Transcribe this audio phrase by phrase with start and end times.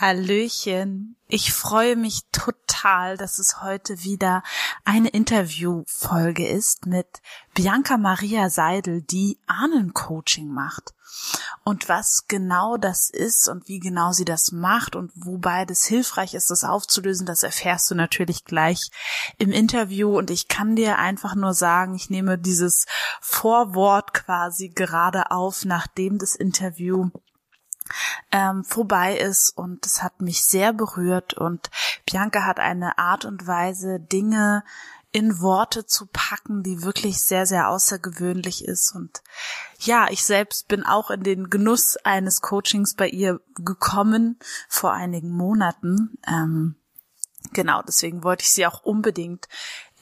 [0.00, 1.16] Hallöchen.
[1.28, 4.42] Ich freue mich total, dass es heute wieder
[4.82, 7.06] eine Interviewfolge ist mit
[7.54, 10.94] Bianca Maria Seidel, die Ahnencoaching macht.
[11.64, 16.32] Und was genau das ist und wie genau sie das macht und wobei das hilfreich
[16.32, 18.90] ist, das aufzulösen, das erfährst du natürlich gleich
[19.36, 20.16] im Interview.
[20.16, 22.86] Und ich kann dir einfach nur sagen, ich nehme dieses
[23.20, 27.10] Vorwort quasi gerade auf, nachdem das Interview
[28.32, 31.70] ähm, vorbei ist und es hat mich sehr berührt und
[32.06, 34.64] Bianca hat eine Art und Weise, Dinge
[35.12, 38.94] in Worte zu packen, die wirklich sehr, sehr außergewöhnlich ist.
[38.94, 39.22] Und
[39.78, 45.30] ja, ich selbst bin auch in den Genuss eines Coachings bei ihr gekommen vor einigen
[45.30, 46.16] Monaten.
[46.28, 46.76] Ähm,
[47.52, 49.48] genau, deswegen wollte ich sie auch unbedingt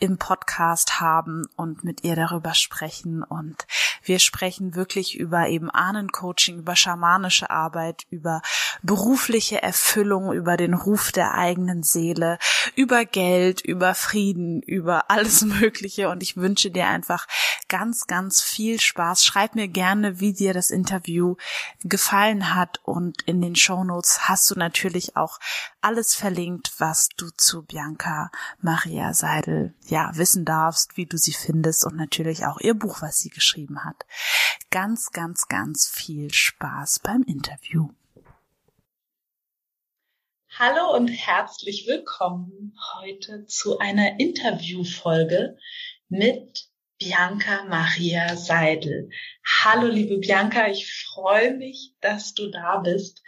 [0.00, 3.22] im Podcast haben und mit ihr darüber sprechen.
[3.22, 3.66] Und
[4.02, 8.42] wir sprechen wirklich über eben Ahnencoaching, über schamanische Arbeit, über
[8.82, 12.38] berufliche Erfüllung, über den Ruf der eigenen Seele,
[12.74, 16.08] über Geld, über Frieden, über alles Mögliche.
[16.08, 17.26] Und ich wünsche dir einfach
[17.68, 19.24] ganz, ganz viel Spaß.
[19.24, 21.36] Schreib mir gerne, wie dir das Interview
[21.82, 22.80] gefallen hat.
[22.84, 25.38] Und in den Show Notes hast du natürlich auch
[25.80, 31.84] alles verlinkt, was du zu Bianca Maria Seidel ja wissen darfst, wie du sie findest
[31.84, 34.06] und natürlich auch ihr Buch, was sie geschrieben hat.
[34.70, 37.88] Ganz, ganz, ganz viel Spaß beim Interview.
[40.58, 45.56] Hallo und herzlich willkommen heute zu einer Interviewfolge
[46.08, 49.10] mit Bianca Maria Seidel.
[49.62, 53.22] Hallo liebe Bianca, ich freue mich, dass du da bist.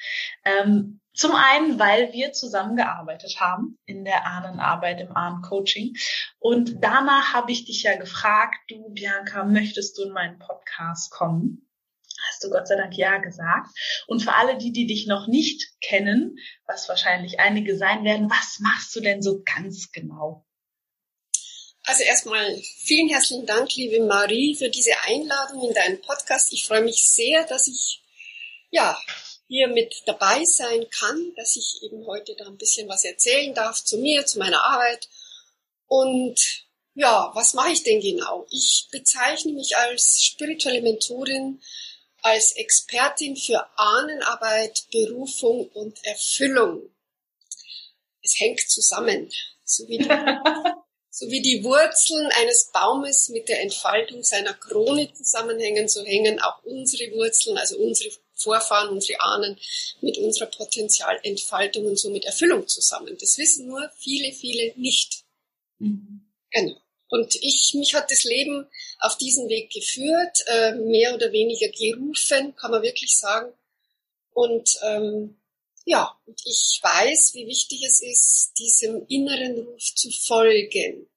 [0.44, 5.94] Ähm, zum einen, weil wir zusammengearbeitet haben in der Ahnenarbeit, im Ahnencoaching.
[6.38, 11.68] Und danach habe ich dich ja gefragt, du Bianca, möchtest du in meinen Podcast kommen?
[12.26, 13.68] Hast du Gott sei Dank ja gesagt.
[14.06, 18.58] Und für alle die, die dich noch nicht kennen, was wahrscheinlich einige sein werden, was
[18.60, 20.46] machst du denn so ganz genau?
[21.84, 26.50] Also erstmal vielen herzlichen Dank, liebe Marie, für diese Einladung in deinen Podcast.
[26.54, 28.02] Ich freue mich sehr, dass ich
[28.70, 28.98] ja
[29.50, 33.82] hier mit dabei sein kann, dass ich eben heute da ein bisschen was erzählen darf
[33.82, 35.08] zu mir, zu meiner Arbeit.
[35.88, 36.38] Und
[36.94, 38.46] ja, was mache ich denn genau?
[38.50, 41.60] Ich bezeichne mich als spirituelle Mentorin,
[42.22, 46.88] als Expertin für Ahnenarbeit, Berufung und Erfüllung.
[48.22, 49.32] Es hängt zusammen,
[49.64, 50.04] so wie die,
[51.10, 56.62] so wie die Wurzeln eines Baumes mit der Entfaltung seiner Krone zusammenhängen, so hängen auch
[56.62, 59.58] unsere Wurzeln, also unsere Vorfahren, unsere Ahnen
[60.00, 63.16] mit unserer Potenzialentfaltung und somit Erfüllung zusammen.
[63.20, 65.24] Das wissen nur viele, viele nicht.
[65.78, 66.26] Mhm.
[66.50, 66.76] Genau.
[67.08, 68.66] Und ich, mich hat das Leben
[69.00, 73.52] auf diesen Weg geführt, äh, mehr oder weniger gerufen, kann man wirklich sagen.
[74.32, 75.36] Und ähm,
[75.84, 81.08] ja, und ich weiß, wie wichtig es ist, diesem inneren Ruf zu folgen.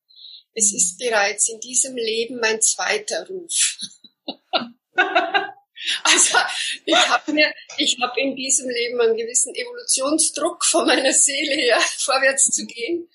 [0.53, 0.77] Es mhm.
[0.77, 3.77] ist bereits in diesem Leben mein zweiter Ruf.
[6.03, 6.37] Also
[6.85, 11.79] ich habe mir, ich habe in diesem Leben einen gewissen Evolutionsdruck von meiner Seele her
[11.97, 13.09] vorwärts zu gehen.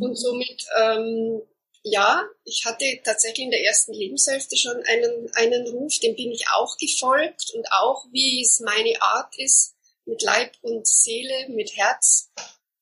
[0.00, 1.42] Und somit ähm,
[1.84, 6.44] ja, ich hatte tatsächlich in der ersten Lebenshälfte schon einen einen Ruf, dem bin ich
[6.54, 12.30] auch gefolgt und auch wie es meine Art ist mit Leib und Seele, mit Herz.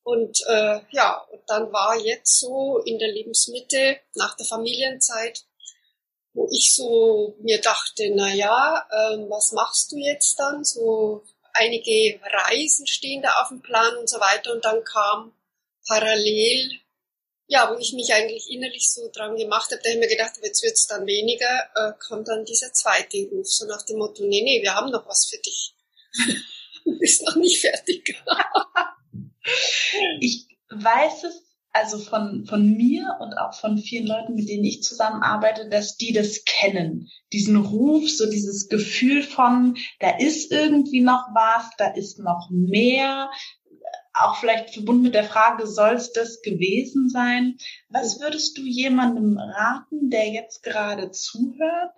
[0.02, 5.44] Und äh, ja, und dann war jetzt so in der Lebensmitte nach der Familienzeit
[6.32, 10.64] wo ich so mir dachte, na ja, ähm, was machst du jetzt dann?
[10.64, 15.32] So einige Reisen stehen da auf dem Plan und so weiter und dann kam
[15.86, 16.70] parallel,
[17.46, 20.34] ja, wo ich mich eigentlich innerlich so dran gemacht habe, da habe ich mir gedacht,
[20.42, 24.42] jetzt wird's dann weniger, äh, kommt dann dieser zweite Ruf, so nach dem Motto, nee,
[24.42, 25.74] nee, wir haben noch was für dich.
[26.84, 28.16] du bist noch nicht fertig.
[30.20, 34.82] ich weiß es also von, von mir und auch von vielen Leuten, mit denen ich
[34.82, 37.08] zusammenarbeite, dass die das kennen.
[37.32, 43.30] Diesen Ruf, so dieses Gefühl von, da ist irgendwie noch was, da ist noch mehr.
[44.12, 47.56] Auch vielleicht verbunden mit der Frage, soll es das gewesen sein?
[47.88, 51.92] Was würdest du jemandem raten, der jetzt gerade zuhört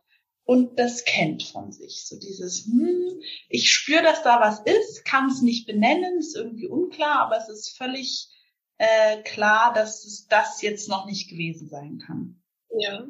[0.45, 2.05] und das kennt von sich.
[2.07, 6.69] So dieses, hm, ich spüre, dass da was ist, kann es nicht benennen, ist irgendwie
[6.69, 8.29] unklar, aber es ist völlig
[8.83, 12.43] äh, klar, dass es das jetzt noch nicht gewesen sein kann.
[12.77, 13.07] Ja.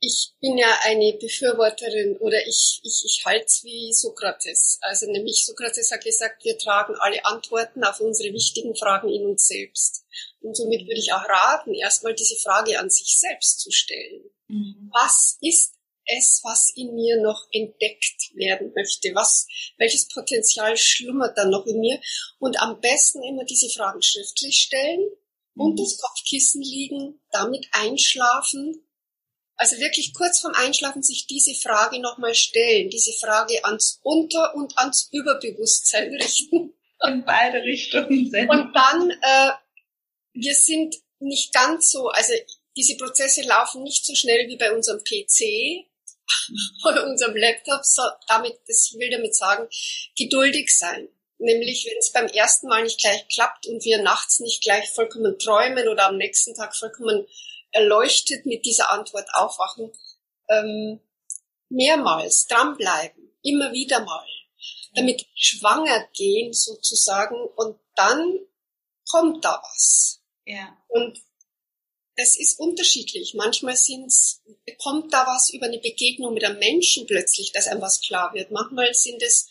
[0.00, 4.78] Ich bin ja eine Befürworterin oder ich, ich, ich halte es wie Sokrates.
[4.82, 9.46] Also nämlich Sokrates hat gesagt, wir tragen alle Antworten auf unsere wichtigen Fragen in uns
[9.46, 10.04] selbst.
[10.40, 14.30] Und somit würde ich auch raten, erstmal diese Frage an sich selbst zu stellen.
[14.48, 14.90] Mhm.
[14.92, 15.77] Was ist
[16.08, 19.14] es, was in mir noch entdeckt werden möchte?
[19.14, 19.46] Was,
[19.76, 22.00] welches Potenzial schlummert dann noch in mir?
[22.38, 25.00] Und am besten immer diese Fragen schriftlich stellen
[25.54, 25.62] mhm.
[25.62, 28.84] und das Kopfkissen liegen, damit einschlafen.
[29.56, 34.78] Also wirklich kurz vorm Einschlafen sich diese Frage nochmal stellen, diese Frage ans Unter- und
[34.78, 36.74] ans Überbewusstsein richten.
[37.04, 38.50] In beide Richtungen senden.
[38.50, 39.50] Und dann, äh,
[40.32, 42.32] wir sind nicht ganz so, also
[42.76, 45.87] diese Prozesse laufen nicht so schnell wie bei unserem PC
[46.84, 47.84] oder unserem Laptop.
[47.84, 49.68] So, damit, das will damit sagen,
[50.16, 51.08] geduldig sein.
[51.38, 55.38] Nämlich, wenn es beim ersten Mal nicht gleich klappt und wir nachts nicht gleich vollkommen
[55.38, 57.26] träumen oder am nächsten Tag vollkommen
[57.70, 59.92] erleuchtet mit dieser Antwort aufwachen,
[60.48, 61.00] ähm,
[61.68, 64.26] mehrmals dranbleiben, immer wieder mal,
[64.94, 68.38] damit schwanger gehen sozusagen und dann
[69.08, 70.22] kommt da was.
[70.44, 70.76] Ja.
[70.88, 71.20] Und
[72.18, 73.34] es ist unterschiedlich.
[73.34, 74.42] Manchmal sind's,
[74.78, 78.50] kommt da was über eine Begegnung mit einem Menschen plötzlich, dass einem was klar wird.
[78.50, 79.48] Manchmal sind es,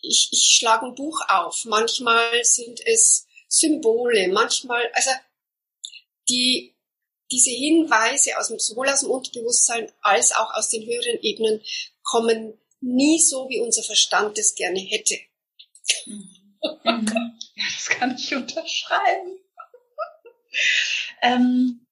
[0.00, 1.66] ich, ich schlage ein Buch auf.
[1.66, 4.28] Manchmal sind es Symbole.
[4.28, 5.10] Manchmal, also
[6.30, 6.74] die,
[7.30, 11.60] diese Hinweise aus dem, sowohl aus dem Unterbewusstsein als auch aus den höheren Ebenen
[12.02, 15.18] kommen nie so, wie unser Verstand es gerne hätte.
[16.06, 16.56] Mhm.
[16.84, 17.36] mhm.
[17.54, 19.38] Ja, das kann ich unterschreiben.
[21.22, 21.86] Ähm,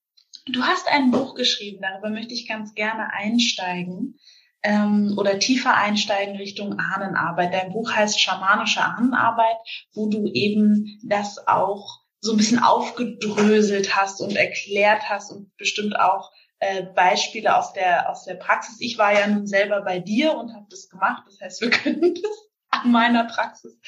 [0.45, 4.19] du hast ein Buch geschrieben, darüber möchte ich ganz gerne einsteigen
[4.63, 7.53] ähm, oder tiefer einsteigen Richtung Ahnenarbeit.
[7.53, 9.57] Dein Buch heißt Schamanische Ahnenarbeit,
[9.93, 15.97] wo du eben das auch so ein bisschen aufgedröselt hast und erklärt hast und bestimmt
[15.97, 18.77] auch äh, Beispiele aus der aus der Praxis.
[18.81, 21.23] Ich war ja nun selber bei dir und habe das gemacht.
[21.27, 23.79] Das heißt, wir können das an meiner Praxis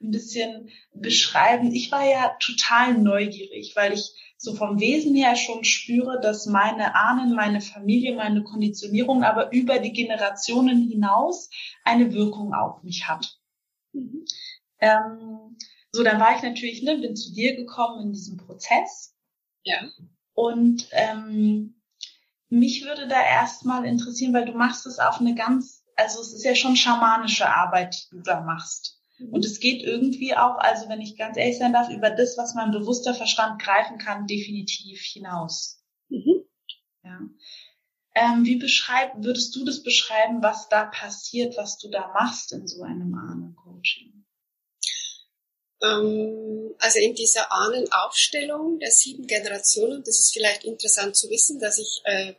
[0.00, 1.72] ein bisschen beschreiben.
[1.72, 6.94] Ich war ja total neugierig, weil ich so vom Wesen her schon spüre, dass meine
[6.94, 11.50] Ahnen, meine Familie, meine Konditionierung aber über die Generationen hinaus
[11.84, 13.38] eine Wirkung auf mich hat.
[13.92, 14.24] Mhm.
[14.78, 15.58] Ähm,
[15.92, 19.14] so, dann war ich natürlich, ne, bin zu dir gekommen in diesem Prozess.
[19.62, 19.76] Ja.
[20.32, 21.82] Und ähm,
[22.48, 26.44] mich würde da erstmal interessieren, weil du machst es auf eine ganz, also es ist
[26.44, 28.99] ja schon schamanische Arbeit, die du da machst.
[29.30, 32.54] Und es geht irgendwie auch, also wenn ich ganz ehrlich sein darf, über das, was
[32.54, 35.82] mein bewusster Verstand greifen kann, definitiv hinaus.
[36.08, 36.44] Mhm.
[37.04, 37.20] Ja.
[38.14, 42.66] Ähm, wie beschreib, würdest du das beschreiben, was da passiert, was du da machst in
[42.66, 44.24] so einem Ahnen-Coaching?
[45.82, 51.78] Ähm, also in dieser Ahnenaufstellung der sieben Generationen, das ist vielleicht interessant zu wissen, dass
[51.78, 52.34] ich äh,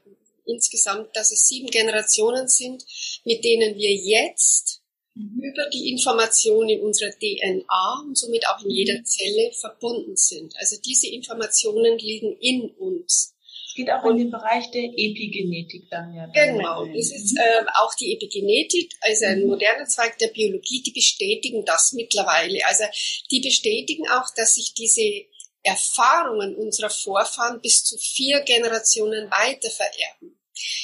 [0.46, 2.84] insgesamt, dass es sieben Generationen sind,
[3.24, 4.81] mit denen wir jetzt.
[5.16, 9.06] Über die Information in unserer DNA und somit auch in jeder mhm.
[9.06, 10.54] Zelle verbunden sind.
[10.58, 13.36] Also diese Informationen liegen in uns.
[13.68, 16.28] Es geht auch und, in den Bereich der Epigenetik dann ja.
[16.28, 19.48] Genau, das ist äh, auch die Epigenetik, also ein mhm.
[19.48, 22.60] moderner Zweig der Biologie, die bestätigen das mittlerweile.
[22.68, 22.84] Also
[23.32, 25.26] die bestätigen auch, dass sich diese
[25.64, 30.41] Erfahrungen unserer Vorfahren bis zu vier Generationen weiter vererben.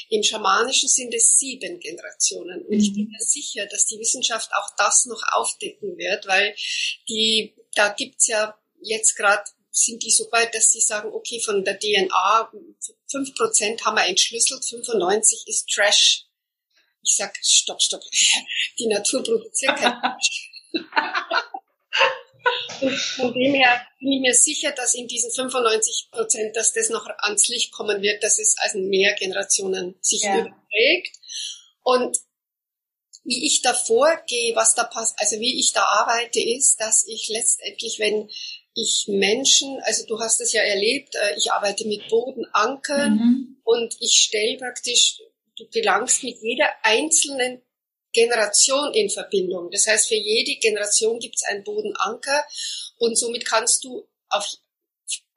[0.09, 2.65] Im Schamanischen sind es sieben Generationen.
[2.65, 3.11] Und ich bin mhm.
[3.11, 6.55] mir sicher, dass die Wissenschaft auch das noch aufdecken wird, weil
[7.09, 9.43] die, da gibt's ja jetzt gerade
[9.77, 12.51] sind die so weit, dass sie sagen, okay, von der DNA
[13.09, 16.25] fünf Prozent haben wir entschlüsselt, 95 ist Trash.
[17.03, 18.01] Ich sag, stopp, stopp.
[18.79, 20.51] Die Natur produziert kein Trash.
[22.81, 26.89] Und von dem her bin ich mir sicher, dass in diesen 95 Prozent, dass das
[26.89, 30.33] noch ans Licht kommen wird, dass es also mehr Generationen sich ja.
[30.33, 31.17] überträgt.
[31.83, 32.17] Und
[33.23, 37.27] wie ich da vorgehe, was da passt, also wie ich da arbeite, ist, dass ich
[37.29, 38.29] letztendlich, wenn
[38.73, 43.57] ich Menschen, also du hast es ja erlebt, äh, ich arbeite mit Bodenankern mhm.
[43.63, 45.19] und ich stelle praktisch,
[45.57, 47.61] du gelangst mit jeder einzelnen
[48.17, 49.69] Generation in Verbindung.
[49.69, 52.43] Das heißt, für jede Generation gibt es einen Bodenanker
[52.97, 54.43] und somit kannst du auf,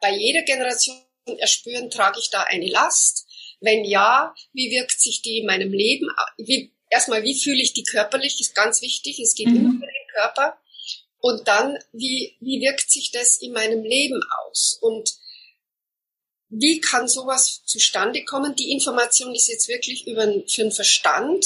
[0.00, 0.96] bei jeder Generation
[1.36, 3.26] erspüren, trage ich da eine Last?
[3.60, 6.08] Wenn ja, wie wirkt sich die in meinem Leben?
[6.38, 8.40] Wie, erstmal, wie fühle ich die körperlich?
[8.40, 9.20] Ist ganz wichtig.
[9.20, 9.56] Es geht mhm.
[9.56, 10.58] immer um den Körper.
[11.18, 14.78] Und dann, wie, wie wirkt sich das in meinem Leben aus?
[14.80, 15.10] Und
[16.48, 18.56] wie kann sowas zustande kommen?
[18.56, 21.44] Die Information ist jetzt wirklich über, für den Verstand,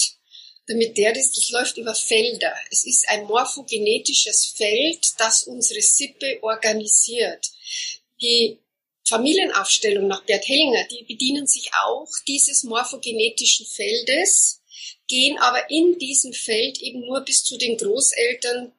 [0.66, 2.54] damit der das, das läuft über Felder.
[2.70, 7.50] Es ist ein morphogenetisches Feld, das unsere Sippe organisiert.
[8.20, 8.58] Die
[9.06, 14.62] Familienaufstellung nach Bert Hellinger, die bedienen sich auch dieses morphogenetischen Feldes,
[15.08, 18.72] gehen aber in diesem Feld eben nur bis zu den Großeltern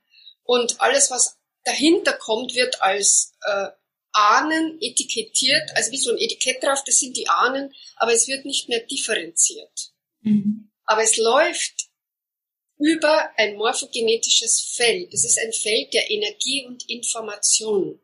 [0.44, 3.68] und alles, was dahinter kommt, wird als äh,
[4.14, 8.46] Ahnen etikettiert, also wie so ein Etikett drauf, das sind die Ahnen, aber es wird
[8.46, 9.92] nicht mehr differenziert.
[10.22, 10.72] Mhm.
[10.86, 11.90] Aber es läuft
[12.78, 15.14] über ein morphogenetisches Feld.
[15.14, 18.00] Es ist ein Feld der Energie und Information.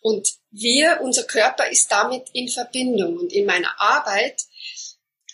[0.00, 3.16] Und wir, unser Körper ist damit in Verbindung.
[3.18, 4.42] Und in meiner Arbeit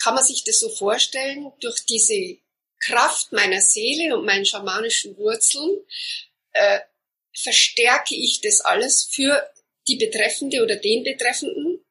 [0.02, 2.38] kann man sich das so vorstellen, durch diese
[2.80, 5.84] Kraft meiner Seele und meinen schamanischen Wurzeln
[6.52, 6.80] äh,
[7.32, 9.48] verstärke ich das alles für
[9.86, 11.81] die Betreffende oder den Betreffenden.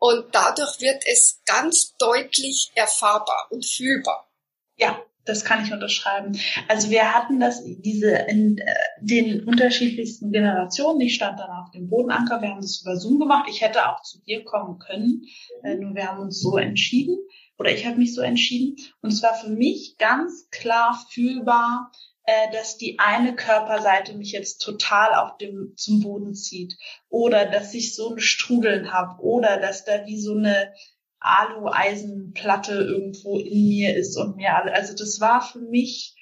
[0.00, 4.28] Und dadurch wird es ganz deutlich erfahrbar und fühlbar.
[4.76, 6.40] Ja, das kann ich unterschreiben.
[6.68, 8.64] Also wir hatten das, diese in äh,
[9.00, 11.02] den unterschiedlichsten Generationen.
[11.02, 12.40] Ich stand dann auf dem Bodenanker.
[12.40, 13.46] Wir haben das über Zoom gemacht.
[13.50, 15.22] Ich hätte auch zu dir kommen können,
[15.62, 17.18] äh, nur wir haben uns so entschieden
[17.58, 18.76] oder ich habe mich so entschieden.
[19.02, 21.92] Und es war für mich ganz klar fühlbar,
[22.24, 26.76] äh, dass die eine Körperseite mich jetzt total auf dem zum Boden zieht
[27.08, 30.72] oder dass ich so ein Strudeln habe oder dass da wie so eine
[31.20, 34.72] Alu-Eisenplatte irgendwo in mir ist und mir alle.
[34.72, 36.14] Also das war für mich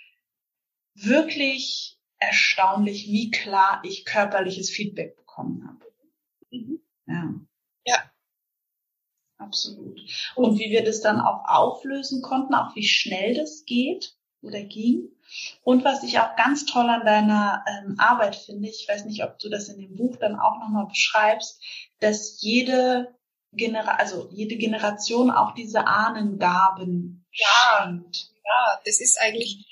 [0.95, 5.93] wirklich erstaunlich, wie klar ich körperliches Feedback bekommen habe.
[6.50, 6.81] Mhm.
[7.07, 7.35] Ja.
[7.85, 8.11] Ja.
[9.38, 10.00] Absolut.
[10.35, 15.09] Und wie wir das dann auch auflösen konnten, auch wie schnell das geht oder ging.
[15.62, 19.38] Und was ich auch ganz toll an deiner ähm, Arbeit finde, ich weiß nicht, ob
[19.38, 21.61] du das in dem Buch dann auch nochmal beschreibst,
[22.00, 23.14] dass jede
[23.52, 28.30] Genera also jede Generation auch diese Ahnengaben ja, schenkt.
[28.44, 29.64] Ja, das ist eigentlich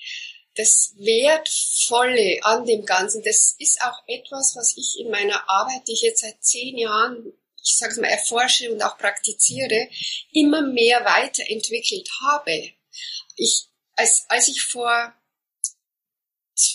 [0.57, 3.23] das Wertvolle an dem Ganzen.
[3.23, 7.33] Das ist auch etwas, was ich in meiner Arbeit, die ich jetzt seit zehn Jahren,
[7.63, 9.89] ich sage mal, erforsche und auch praktiziere,
[10.33, 12.71] immer mehr weiterentwickelt habe.
[13.37, 15.15] Ich, als, als ich vor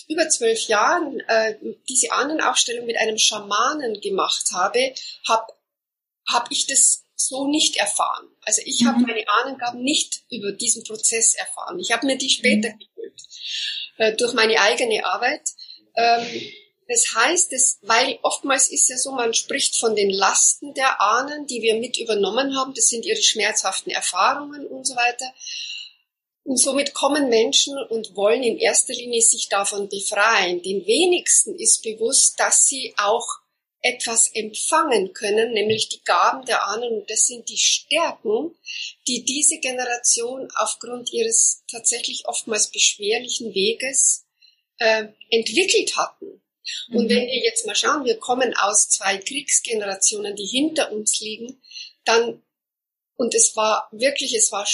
[0.08, 1.56] über zwölf Jahren äh,
[1.88, 4.94] diese Ahnenaufstellung mit einem Schamanen gemacht habe,
[5.26, 5.52] habe
[6.28, 8.28] hab ich das so nicht erfahren.
[8.42, 8.88] Also ich mhm.
[8.88, 11.78] habe meine Ahnengaben nicht über diesen Prozess erfahren.
[11.78, 12.78] Ich habe mir die später mhm.
[12.78, 13.22] geholt
[13.98, 15.42] äh, durch meine eigene Arbeit.
[15.96, 16.26] Ähm,
[16.88, 21.46] das heißt, das, weil oftmals ist ja so, man spricht von den Lasten der Ahnen,
[21.46, 22.74] die wir mit übernommen haben.
[22.74, 25.32] Das sind ihre schmerzhaften Erfahrungen und so weiter.
[26.44, 30.62] Und somit kommen Menschen und wollen in erster Linie sich davon befreien.
[30.62, 33.26] Den wenigsten ist bewusst, dass sie auch
[33.80, 37.00] etwas empfangen können, nämlich die Gaben der Ahnen.
[37.00, 38.56] Und das sind die Stärken,
[39.06, 44.24] die diese Generation aufgrund ihres tatsächlich oftmals beschwerlichen Weges
[44.78, 46.42] äh, entwickelt hatten.
[46.90, 47.08] Und mhm.
[47.08, 51.60] wenn wir jetzt mal schauen, wir kommen aus zwei Kriegsgenerationen, die hinter uns liegen,
[52.04, 52.42] dann
[53.16, 54.66] und es war wirklich, es war,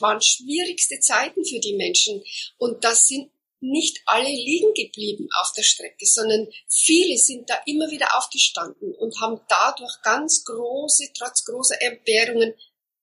[0.00, 2.22] waren schwierigste Zeiten für die Menschen.
[2.58, 7.90] Und das sind nicht alle liegen geblieben auf der Strecke, sondern viele sind da immer
[7.90, 12.54] wieder aufgestanden und haben dadurch ganz große, trotz großer Entbehrungen,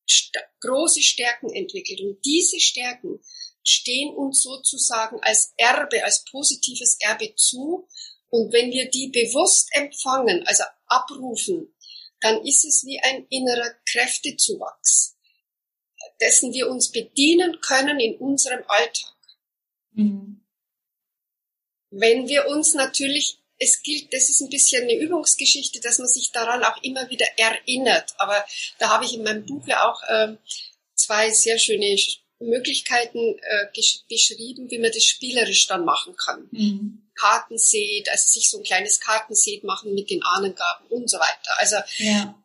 [0.07, 2.01] st große Stärken entwickelt.
[2.01, 3.19] Und diese Stärken
[3.63, 7.87] stehen uns sozusagen als Erbe, als positives Erbe zu.
[8.29, 11.73] Und wenn wir die bewusst empfangen, also abrufen,
[12.21, 15.17] dann ist es wie ein innerer Kräftezuwachs,
[16.19, 19.15] dessen wir uns bedienen können in unserem Alltag.
[19.93, 20.45] Mhm.
[21.89, 26.31] Wenn wir uns natürlich, es gilt, das ist ein bisschen eine Übungsgeschichte, dass man sich
[26.31, 28.13] daran auch immer wieder erinnert.
[28.17, 28.45] Aber
[28.79, 30.37] da habe ich in meinem Buch ja auch äh,
[30.95, 31.97] zwei sehr schöne
[32.41, 33.67] Möglichkeiten äh,
[34.09, 36.47] beschrieben, wie man das spielerisch dann machen kann.
[36.51, 37.11] Mhm.
[37.19, 41.51] Kartenset, also sich so ein kleines Kartenset machen mit den Ahnengaben und so weiter.
[41.57, 42.35] Also ja.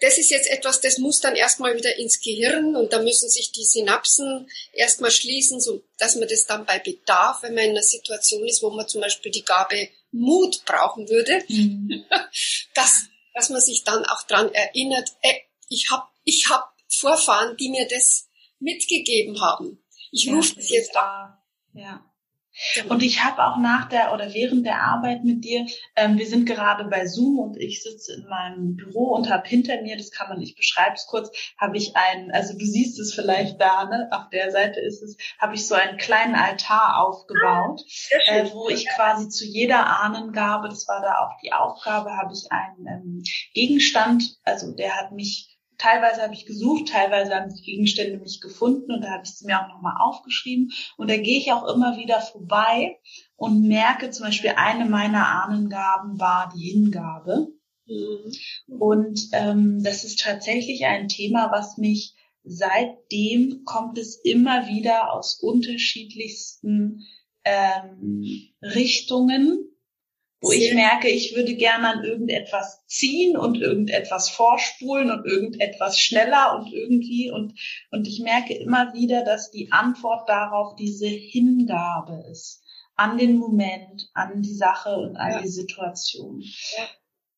[0.00, 3.52] das ist jetzt etwas, das muss dann erstmal wieder ins Gehirn und da müssen sich
[3.52, 7.82] die Synapsen erstmal schließen, so dass man das dann bei Bedarf, wenn man in einer
[7.82, 12.04] Situation ist, wo man zum Beispiel die Gabe Mut brauchen würde, mhm.
[12.74, 13.04] dass,
[13.34, 15.34] dass man sich dann auch dran erinnert, äh,
[15.68, 18.28] ich habe ich hab Vorfahren, die mir das
[18.58, 19.84] mitgegeben haben.
[20.10, 21.42] Ich ja, rufe das jetzt da.
[21.72, 22.04] Ja.
[22.88, 26.46] Und ich habe auch nach der oder während der Arbeit mit dir, ähm, wir sind
[26.46, 30.28] gerade bei Zoom und ich sitze in meinem Büro und habe hinter mir, das kann
[30.28, 34.08] man, ich beschreibe es kurz, habe ich einen, also du siehst es vielleicht da, ne,
[34.12, 37.80] auf der Seite ist es, habe ich so einen kleinen Altar aufgebaut,
[38.28, 42.32] ah, äh, wo ich quasi zu jeder Ahnengabe, das war da auch die Aufgabe, habe
[42.32, 47.62] ich einen ähm, Gegenstand, also der hat mich teilweise habe ich gesucht, teilweise haben die
[47.62, 50.72] Gegenstände mich gefunden und da habe ich sie mir auch nochmal aufgeschrieben.
[50.96, 52.98] Und da gehe ich auch immer wieder vorbei
[53.36, 57.48] und merke zum Beispiel, eine meiner Ahnengaben war die Hingabe.
[57.86, 58.32] Mhm.
[58.78, 62.14] Und ähm, das ist tatsächlich ein Thema, was mich
[62.44, 67.06] seitdem kommt es immer wieder aus unterschiedlichsten
[67.44, 69.73] ähm, Richtungen
[70.40, 76.58] wo ich merke, ich würde gerne an irgendetwas ziehen und irgendetwas vorspulen und irgendetwas schneller
[76.58, 77.58] und irgendwie und,
[77.90, 82.62] und ich merke immer wieder, dass die Antwort darauf diese Hingabe ist
[82.96, 85.42] an den Moment, an die Sache und an ja.
[85.42, 86.42] die Situation.
[86.42, 86.84] Ja.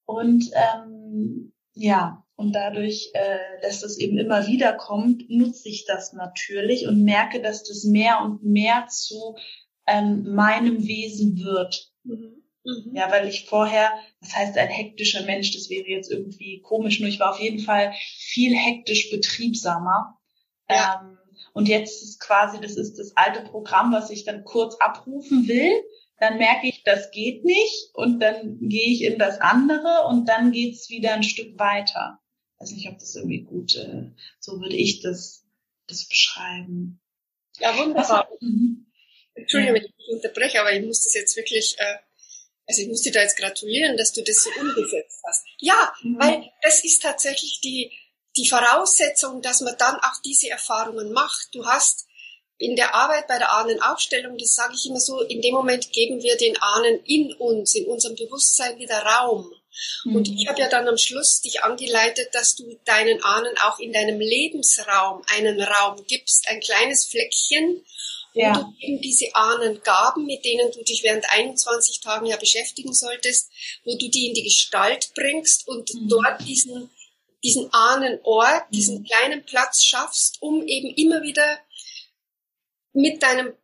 [0.05, 6.13] Und ähm, ja, und dadurch, äh, dass das eben immer wieder kommt, nutze ich das
[6.13, 9.37] natürlich und merke, dass das mehr und mehr zu
[9.87, 11.93] ähm, meinem Wesen wird.
[12.05, 12.36] Mhm.
[12.67, 12.97] Mhm.
[12.97, 17.09] Ja, weil ich vorher, das heißt ein hektischer Mensch, das wäre jetzt irgendwie komisch, nur
[17.09, 20.19] ich war auf jeden Fall viel hektisch betriebsamer.
[20.69, 21.01] Ja.
[21.01, 21.19] Ähm,
[21.53, 25.73] und jetzt ist quasi, das ist das alte Programm, was ich dann kurz abrufen will.
[26.19, 30.51] Dann merke ich, das geht nicht und dann gehe ich in das andere und dann
[30.51, 32.19] geht's wieder ein Stück weiter.
[32.55, 35.47] Ich weiß nicht, ob das irgendwie gut, äh, so würde ich das,
[35.87, 37.01] das beschreiben.
[37.59, 38.29] Ja, wunderbar.
[38.31, 38.87] Was, mhm.
[39.35, 41.97] Entschuldigung, wenn ich mich unterbreche, aber ich muss das jetzt wirklich äh,
[42.67, 45.45] also ich muss dir da jetzt gratulieren, dass du das so umgesetzt hast.
[45.61, 46.19] Ja, mhm.
[46.19, 47.93] weil das ist tatsächlich die,
[48.37, 51.49] die Voraussetzung, dass man dann auch diese Erfahrungen macht.
[51.53, 52.07] Du hast
[52.59, 56.23] in der Arbeit bei der Ahnenaufstellung, das sage ich immer so, in dem Moment geben
[56.23, 59.53] wir den Ahnen in uns, in unserem Bewusstsein wieder Raum.
[60.05, 60.17] Mhm.
[60.17, 63.93] Und ich habe ja dann am Schluss dich angeleitet, dass du deinen Ahnen auch in
[63.93, 67.85] deinem Lebensraum einen Raum gibst, ein kleines Fleckchen,
[68.37, 68.53] ja.
[68.55, 73.51] du eben diese Ahnengaben, mit denen du dich während 21 Tagen ja beschäftigen solltest,
[73.85, 76.09] wo du die in die Gestalt bringst und mhm.
[76.09, 76.91] dort diesen,
[77.43, 78.75] diesen Ahnenort, mhm.
[78.75, 81.59] diesen kleinen Platz schaffst, um eben immer wieder
[82.93, 83.55] mit deinem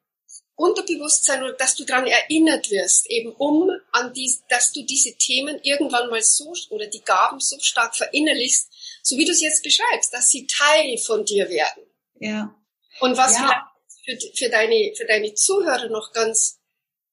[0.55, 5.59] Unterbewusstsein oder dass du daran erinnert wirst, eben um an die, dass du diese Themen
[5.63, 8.71] irgendwann mal so oder die Gaben so stark verinnerlichst,
[9.03, 11.83] so wie du es jetzt beschreibst, dass sie Teil von dir werden.
[12.21, 12.55] Ja.
[13.01, 13.72] Und was ja
[14.05, 16.61] für, für, deine, für deine Zuhörer noch ganz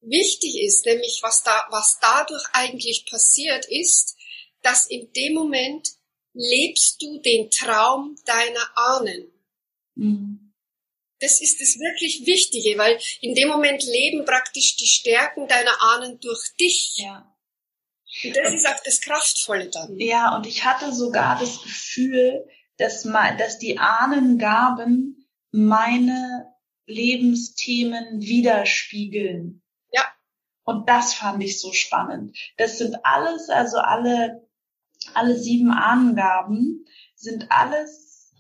[0.02, 4.16] wichtig ist, nämlich was da, was dadurch eigentlich passiert ist,
[4.62, 5.88] dass in dem Moment
[6.34, 9.32] lebst du den Traum deiner Ahnen.
[9.96, 10.54] Mhm.
[11.20, 16.20] Das ist das wirklich Wichtige, weil in dem Moment leben praktisch die Stärken deiner Ahnen
[16.20, 16.94] durch dich.
[16.96, 17.36] Ja.
[18.24, 20.00] Und das und, ist auch das Kraftvolle dann.
[20.00, 22.48] Ja, und ich hatte sogar das Gefühl,
[22.78, 26.54] dass, mal, dass die Ahnengaben meine
[26.90, 29.62] Lebensthemen widerspiegeln.
[29.94, 30.04] Ja.
[30.64, 32.38] Und das fand ich so spannend.
[32.58, 34.48] Das sind alles, also alle,
[35.14, 38.34] alle sieben Angaben sind alles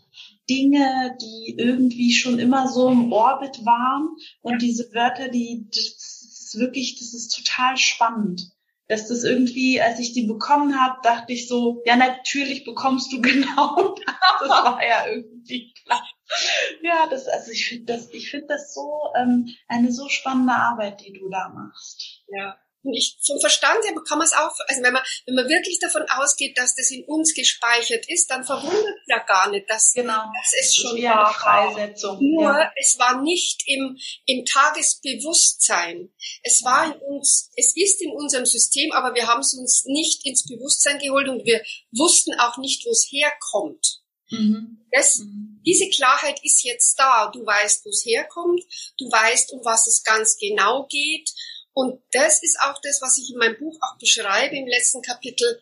[0.50, 4.16] Dinge, die irgendwie schon immer so im Orbit waren.
[4.42, 8.52] Und diese Wörter, die, das ist wirklich, das ist total spannend
[8.90, 13.22] dass das irgendwie, als ich die bekommen habe, dachte ich so, ja, natürlich bekommst du
[13.22, 14.16] genau das.
[14.40, 16.04] Das war ja irgendwie klar.
[16.82, 21.02] Ja, das, also ich finde das, ich finde das so ähm, eine so spannende Arbeit,
[21.02, 22.24] die du da machst.
[22.28, 22.58] Ja.
[22.82, 25.80] Und ich, vom Verstand her kann man es auch, also wenn man, wenn man wirklich
[25.80, 30.14] davon ausgeht, dass das in uns gespeichert ist, dann verwundert ja gar nicht, dass, genau.
[30.34, 31.26] dass es schon ja.
[31.26, 32.18] Freisetzung.
[32.22, 32.72] Nur, ja.
[32.78, 36.10] es war nicht im, im Tagesbewusstsein.
[36.42, 40.26] Es war in uns, es ist in unserem System, aber wir haben es uns nicht
[40.26, 41.62] ins Bewusstsein geholt und wir
[41.92, 43.99] wussten auch nicht, wo es herkommt.
[44.30, 44.86] Mhm.
[44.92, 45.62] Das, mhm.
[45.66, 47.30] Diese Klarheit ist jetzt da.
[47.32, 48.64] Du weißt, wo es herkommt.
[48.98, 51.30] Du weißt, um was es ganz genau geht.
[51.74, 55.62] Und das ist auch das, was ich in meinem Buch auch beschreibe im letzten Kapitel,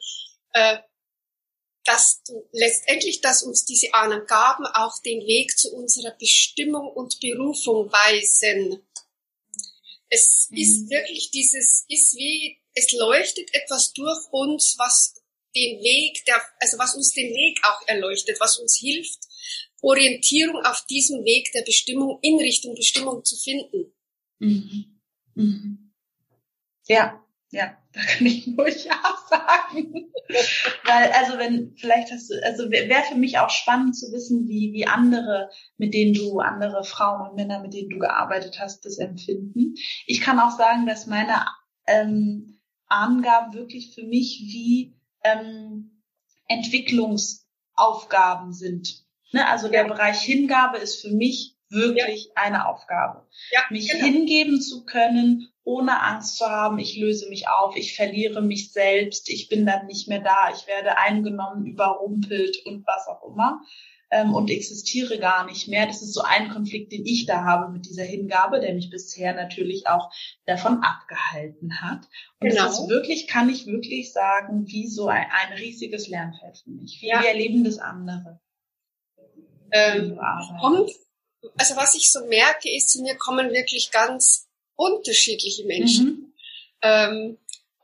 [0.54, 0.78] äh,
[1.84, 7.92] dass du letztendlich, dass uns diese Ahnengaben auch den Weg zu unserer Bestimmung und Berufung
[7.92, 8.82] weisen.
[10.10, 10.58] Es mhm.
[10.58, 15.16] ist wirklich dieses, ist wie, es leuchtet etwas durch uns, was
[15.56, 19.20] den Weg, der, also was uns den Weg auch erleuchtet, was uns hilft,
[19.82, 23.94] Orientierung auf diesem Weg der Bestimmung in Richtung Bestimmung zu finden.
[24.40, 25.00] Mhm.
[25.36, 25.94] Mhm.
[26.88, 30.12] Ja, Ja, da kann ich nur Ja sagen.
[30.84, 34.74] Weil, also wenn, vielleicht hast du, also wäre für mich auch spannend zu wissen, wie,
[34.74, 38.98] wie andere, mit denen du, andere Frauen und Männer, mit denen du gearbeitet hast, das
[38.98, 39.76] empfinden.
[40.06, 41.46] Ich kann auch sagen, dass meine
[41.88, 46.04] ähm, Angaben wirklich für mich wie ähm,
[46.48, 49.04] Entwicklungsaufgaben sind.
[49.32, 49.48] Ne?
[49.48, 52.32] Also der Bereich Hingabe ist für mich wirklich ja.
[52.36, 53.28] eine Aufgabe.
[53.52, 54.06] Ja, mich genau.
[54.06, 59.30] hingeben zu können, ohne Angst zu haben, ich löse mich auf, ich verliere mich selbst,
[59.30, 63.62] ich bin dann nicht mehr da, ich werde eingenommen, überrumpelt und was auch immer
[64.10, 65.86] ähm, und existiere gar nicht mehr.
[65.86, 69.34] Das ist so ein Konflikt, den ich da habe mit dieser Hingabe, der mich bisher
[69.34, 70.12] natürlich auch
[70.46, 72.08] davon abgehalten hat.
[72.40, 72.64] Und genau.
[72.66, 77.00] das ist wirklich, kann ich wirklich sagen, wie so ein, ein riesiges Lernfeld für mich.
[77.02, 77.22] Wie ja.
[77.22, 78.40] erleben das andere.
[79.72, 80.18] Ähm,
[80.62, 80.92] kommt,
[81.58, 86.06] also was ich so merke, ist, zu mir kommen wirklich ganz unterschiedliche Menschen.
[86.06, 86.34] Mhm.
[86.82, 87.38] Ähm,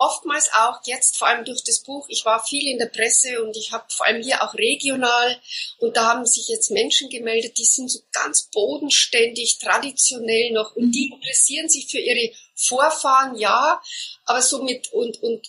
[0.04, 3.56] oftmals auch jetzt, vor allem durch das Buch, ich war viel in der Presse und
[3.56, 5.42] ich habe vor allem hier auch regional
[5.80, 10.92] und da haben sich jetzt Menschen gemeldet, die sind so ganz bodenständig, traditionell noch und
[10.92, 11.16] die mhm.
[11.16, 13.82] interessieren sich für ihre Vorfahren, ja,
[14.26, 15.48] aber so mit und, und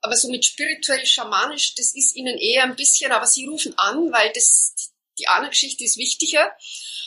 [0.00, 4.12] aber so mit spirituell schamanisch, das ist ihnen eher ein bisschen, aber sie rufen an,
[4.12, 4.74] weil das
[5.18, 6.52] die Ahnengeschichte ist wichtiger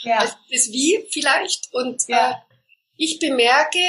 [0.04, 0.18] ja.
[0.20, 2.32] als das Wie vielleicht und ja.
[2.32, 2.36] äh,
[2.96, 3.80] ich bemerke,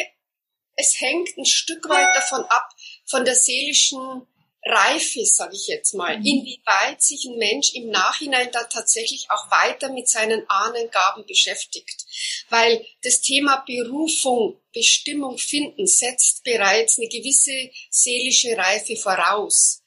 [0.78, 2.70] es hängt ein Stück weit davon ab,
[3.04, 4.26] von der seelischen
[4.64, 6.24] Reife, sage ich jetzt mal, mhm.
[6.24, 12.04] inwieweit sich ein Mensch im Nachhinein da tatsächlich auch weiter mit seinen Ahnengaben beschäftigt.
[12.48, 19.82] Weil das Thema Berufung, Bestimmung finden setzt bereits eine gewisse seelische Reife voraus.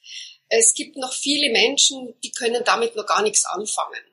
[0.48, 4.04] Es gibt noch viele Menschen, die können damit noch gar nichts anfangen.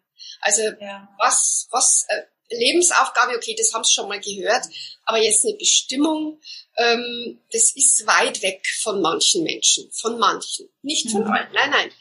[0.42, 1.10] Also ja.
[1.18, 4.66] was, was äh, Lebensaufgabe, okay, das haben Sie schon mal gehört,
[5.06, 6.40] aber jetzt eine Bestimmung,
[6.78, 11.32] ähm, das ist weit weg von manchen Menschen, von manchen, nicht von mhm.
[11.32, 11.92] allen, nein, nein.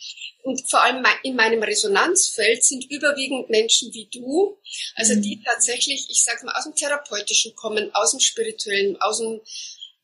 [0.42, 4.58] Und vor allem in meinem Resonanzfeld sind überwiegend Menschen wie du,
[4.94, 5.22] also mhm.
[5.22, 9.40] die tatsächlich, ich sag mal, aus dem Therapeutischen kommen, aus dem Spirituellen, aus dem,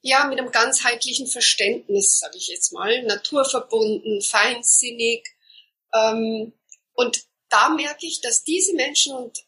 [0.02, 5.24] ja, mit einem ganzheitlichen Verständnis, sage ich jetzt mal, naturverbunden, feinsinnig.
[5.94, 6.52] Ähm,
[6.92, 9.38] und da merke ich, dass diese Menschen und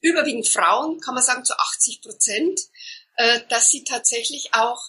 [0.00, 2.60] überwiegend Frauen, kann man sagen zu 80 Prozent,
[3.16, 4.80] äh, dass sie tatsächlich auch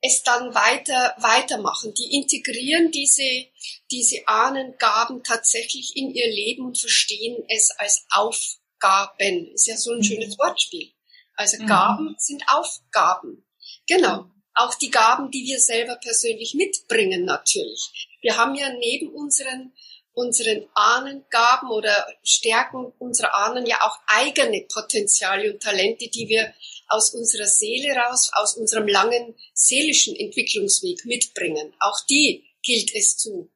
[0.00, 1.92] es dann weiter weitermachen.
[1.94, 3.46] Die integrieren diese
[3.90, 9.52] diese Ahnengaben tatsächlich in ihr Leben und verstehen es als Aufgaben.
[9.54, 10.04] Ist ja so ein mhm.
[10.04, 10.92] schönes Wortspiel.
[11.34, 11.66] Also mhm.
[11.66, 13.44] Gaben sind Aufgaben.
[13.86, 14.30] Genau.
[14.54, 18.08] Auch die Gaben, die wir selber persönlich mitbringen natürlich.
[18.20, 19.72] Wir haben ja neben unseren
[20.18, 26.52] unseren Ahnengaben oder Stärken unserer Ahnen ja auch eigene Potenziale und Talente, die wir
[26.88, 31.72] aus unserer Seele raus, aus unserem langen seelischen Entwicklungsweg mitbringen.
[31.78, 33.48] Auch die gilt es zu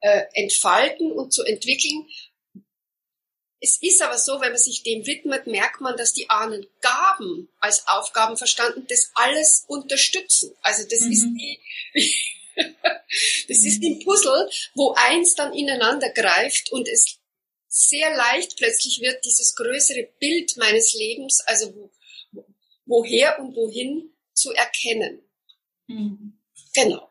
[0.00, 2.08] äh, entfalten und zu entwickeln.
[3.60, 7.86] Es ist aber so, wenn man sich dem widmet, merkt man, dass die Ahnengaben als
[7.88, 10.54] Aufgaben verstanden das alles unterstützen.
[10.62, 11.12] Also das mhm.
[11.12, 11.60] ist wie,
[13.48, 17.18] das ist ein Puzzle, wo eins dann ineinander greift und es
[17.68, 22.44] sehr leicht plötzlich wird, dieses größere Bild meines Lebens, also wo,
[22.86, 25.20] woher und wohin zu erkennen.
[25.86, 26.38] Mhm.
[26.74, 27.10] Genau.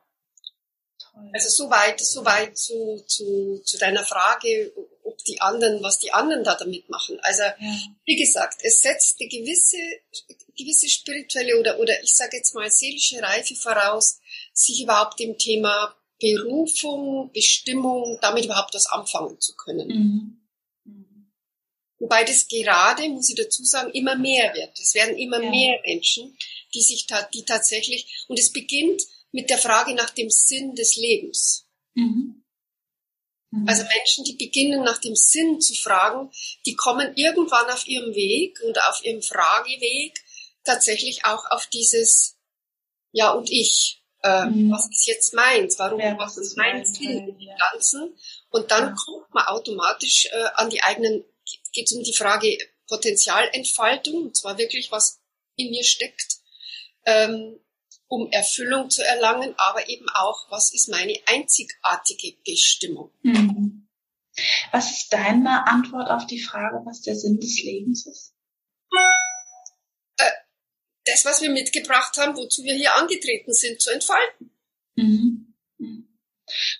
[0.99, 1.29] Toll.
[1.33, 6.55] Also soweit, soweit zu, zu, zu deiner Frage, ob die anderen, was die anderen da
[6.55, 7.19] damit machen.
[7.21, 7.77] Also ja.
[8.05, 9.77] wie gesagt, es setzt eine gewisse,
[10.57, 14.19] gewisse spirituelle oder oder ich sage jetzt mal seelische Reife voraus,
[14.55, 19.87] sich überhaupt dem Thema Berufung, Bestimmung, damit überhaupt was anfangen zu können.
[19.87, 20.41] Mhm.
[21.99, 24.77] Wobei das gerade, muss ich dazu sagen, immer mehr wird.
[24.79, 25.49] Es werden immer ja.
[25.49, 26.37] mehr Menschen,
[26.73, 30.95] die sich da, die tatsächlich, und es beginnt mit der Frage nach dem Sinn des
[30.95, 31.67] Lebens.
[31.93, 32.43] Mhm.
[33.51, 33.67] Mhm.
[33.67, 36.31] Also Menschen, die beginnen nach dem Sinn zu fragen,
[36.65, 40.23] die kommen irgendwann auf ihrem Weg und auf ihrem Frageweg
[40.63, 42.37] tatsächlich auch auf dieses
[43.11, 44.71] Ja und ich äh, mhm.
[44.71, 47.49] was ist jetzt meins, warum, ja, was ist mein Sinn im.
[47.57, 48.17] Ganzen.
[48.49, 48.95] Und dann ja.
[48.95, 51.23] kommt man automatisch äh, an die eigenen,
[51.73, 52.57] geht es um die Frage
[52.87, 55.21] Potenzialentfaltung, und zwar wirklich, was
[55.55, 56.37] in mir steckt,
[57.05, 57.59] ähm,
[58.07, 63.11] um Erfüllung zu erlangen, aber eben auch, was ist meine einzigartige Bestimmung.
[63.21, 63.87] Mhm.
[64.71, 68.33] Was ist deine Antwort auf die Frage, was der Sinn des Lebens ist?
[71.05, 74.51] Das, was wir mitgebracht haben, wozu wir hier angetreten sind, zu entfalten.
[74.95, 75.55] Mhm.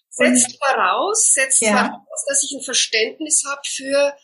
[0.10, 1.72] Setzt voraus, setzt ja.
[1.72, 4.18] voraus, dass ich ein Verständnis habe für,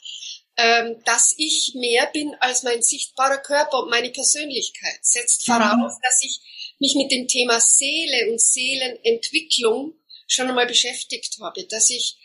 [0.58, 5.00] ähm, dass ich mehr bin als mein sichtbarer Körper und meine Persönlichkeit.
[5.02, 6.02] Setzt voraus, mhm.
[6.02, 6.40] dass ich
[6.80, 9.96] mich mit dem Thema Seele und Seelenentwicklung
[10.28, 12.18] schon einmal beschäftigt habe, dass ich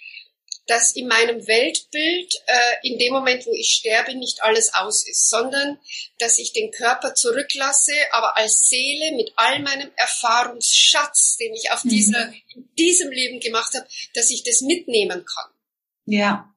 [0.66, 5.28] dass in meinem Weltbild äh, in dem Moment, wo ich sterbe, nicht alles aus ist,
[5.28, 5.78] sondern
[6.18, 11.84] dass ich den Körper zurücklasse, aber als Seele mit all meinem Erfahrungsschatz, den ich auf
[11.84, 11.90] mhm.
[11.90, 15.50] dieser, in diesem Leben gemacht habe, dass ich das mitnehmen kann.
[16.06, 16.52] Ja.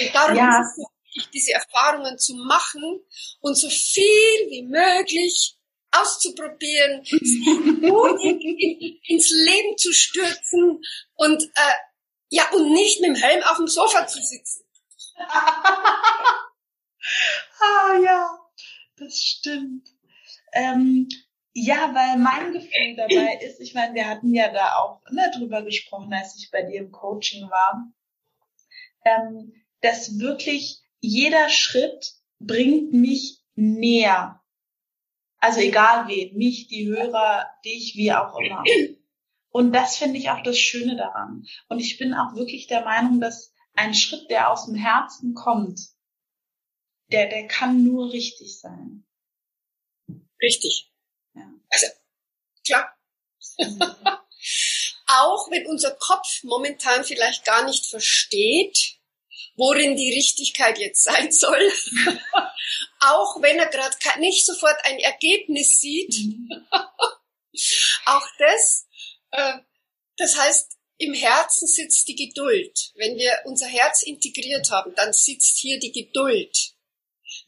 [0.00, 0.60] Und darum ja.
[0.60, 3.00] ist es wichtig, diese Erfahrungen zu machen
[3.40, 5.56] und so viel wie möglich
[5.92, 7.04] auszuprobieren,
[9.06, 10.82] ins Leben zu stürzen
[11.14, 11.74] und äh,
[12.34, 14.64] ja, und nicht mit dem Helm auf dem Sofa zu sitzen.
[15.16, 15.96] ah
[18.02, 18.38] ja,
[18.96, 19.88] das stimmt.
[20.52, 21.08] Ähm,
[21.52, 25.62] ja, weil mein Gefühl dabei ist, ich meine, wir hatten ja da auch ne, drüber
[25.62, 27.92] gesprochen, als ich bei dir im Coaching war,
[29.04, 34.42] ähm, dass wirklich jeder Schritt bringt mich näher.
[35.38, 38.64] Also egal wen, mich, die Hörer, dich, wie auch immer.
[39.54, 41.46] Und das finde ich auch das Schöne daran.
[41.68, 45.78] Und ich bin auch wirklich der Meinung, dass ein Schritt, der aus dem Herzen kommt,
[47.12, 49.06] der, der kann nur richtig sein.
[50.42, 50.90] Richtig.
[51.34, 51.48] Ja.
[51.70, 51.86] Also,
[52.66, 52.98] klar.
[55.06, 58.96] auch wenn unser Kopf momentan vielleicht gar nicht versteht,
[59.54, 61.72] worin die Richtigkeit jetzt sein soll,
[62.98, 66.66] auch wenn er gerade nicht sofort ein Ergebnis sieht, mhm.
[68.06, 68.88] auch das
[70.16, 72.92] das heißt, im Herzen sitzt die Geduld.
[72.94, 76.74] Wenn wir unser Herz integriert haben, dann sitzt hier die Geduld.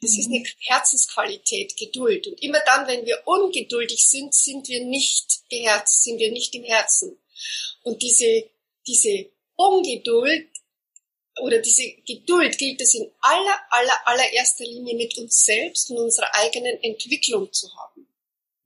[0.00, 0.18] Das mhm.
[0.18, 2.26] ist eine Herzensqualität, Geduld.
[2.26, 6.64] Und immer dann, wenn wir ungeduldig sind, sind wir nicht geherzt, sind wir nicht im
[6.64, 7.18] Herzen.
[7.82, 8.50] Und diese,
[8.86, 10.48] diese Ungeduld
[11.40, 16.34] oder diese Geduld gilt es in aller, aller, allererster Linie mit uns selbst und unserer
[16.34, 18.08] eigenen Entwicklung zu haben.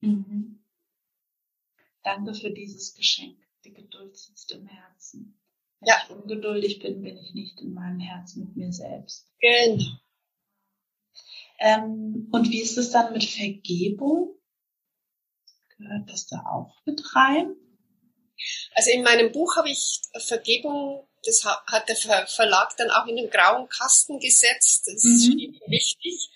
[0.00, 0.60] Mhm.
[2.03, 3.39] Danke für dieses Geschenk.
[3.65, 5.39] Die Geduld sitzt im Herzen.
[5.81, 5.95] Wenn ja.
[6.05, 9.31] ich ungeduldig bin, bin ich nicht in meinem Herzen mit mir selbst.
[9.41, 9.85] Genau.
[11.59, 14.35] Ähm, und wie ist es dann mit Vergebung?
[15.77, 17.55] Gehört das da auch mit rein?
[18.75, 23.29] Also in meinem Buch habe ich Vergebung, das hat der Verlag dann auch in den
[23.29, 24.87] grauen Kasten gesetzt.
[24.87, 25.39] Das mhm.
[25.39, 26.31] ist wichtig.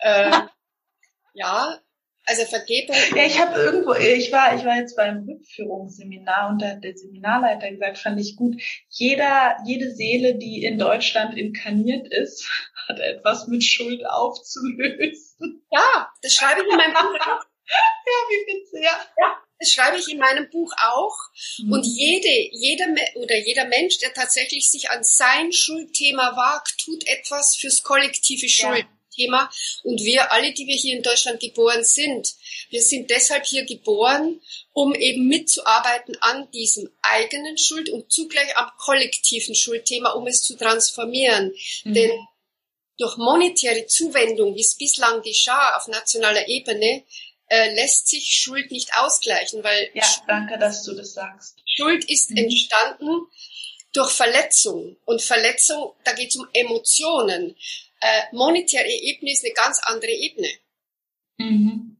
[0.00, 0.42] Äh,
[1.32, 1.80] ja,
[2.26, 2.96] also Vergebung.
[3.14, 6.96] Ja, ich habe irgendwo, ich war, ich war jetzt beim Rückführungsseminar und da hat der
[6.96, 8.60] Seminarleiter gesagt, fand ich gut.
[8.88, 12.48] Jeder, jede Seele, die in Deutschland inkarniert ist,
[12.88, 15.64] hat etwas mit Schuld aufzulösen.
[15.70, 17.44] Ja, das schreibe ich in meinem Buch auch.
[18.06, 18.98] ja, wie witzig, ja.
[19.18, 19.38] ja.
[19.58, 21.16] Das schreibe ich in meinem Buch auch.
[21.58, 21.72] Mhm.
[21.72, 27.56] Und jede, jeder oder jeder Mensch, der tatsächlich sich an sein Schuldthema wagt, tut etwas
[27.56, 28.80] fürs kollektive Schuld.
[28.80, 28.95] Ja.
[29.16, 29.50] Thema.
[29.82, 32.34] Und wir alle, die wir hier in Deutschland geboren sind,
[32.70, 34.40] wir sind deshalb hier geboren,
[34.72, 40.56] um eben mitzuarbeiten an diesem eigenen Schuld und zugleich am kollektiven Schuldthema, um es zu
[40.56, 41.54] transformieren.
[41.84, 41.94] Mhm.
[41.94, 42.10] Denn
[42.98, 47.04] durch monetäre Zuwendung, wie es bislang geschah auf nationaler Ebene,
[47.48, 51.56] äh, lässt sich Schuld nicht ausgleichen, weil ja, danke, dass du das sagst.
[51.64, 52.38] Schuld ist mhm.
[52.38, 53.26] entstanden
[53.92, 57.56] durch Verletzung und Verletzung, da geht es um Emotionen
[58.00, 60.48] äh, monetäre Ebene ist eine ganz andere Ebene.
[61.38, 61.96] Mhm.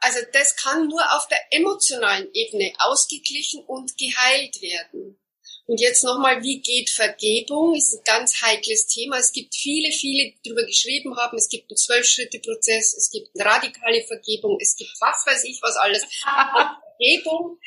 [0.00, 5.18] Also das kann nur auf der emotionalen Ebene ausgeglichen und geheilt werden.
[5.66, 7.74] Und jetzt nochmal, wie geht Vergebung?
[7.74, 9.18] Ist ein ganz heikles Thema.
[9.18, 11.36] Es gibt viele, viele, die darüber geschrieben haben.
[11.36, 15.76] Es gibt einen Zwölf-Schritte-Prozess, es gibt eine radikale Vergebung, es gibt was weiß ich was
[15.76, 16.04] alles.
[16.98, 17.58] Vergebung.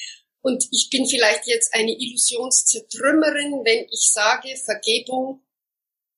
[0.42, 5.44] Und ich bin vielleicht jetzt eine Illusionszertrümmerin, wenn ich sage, Vergebung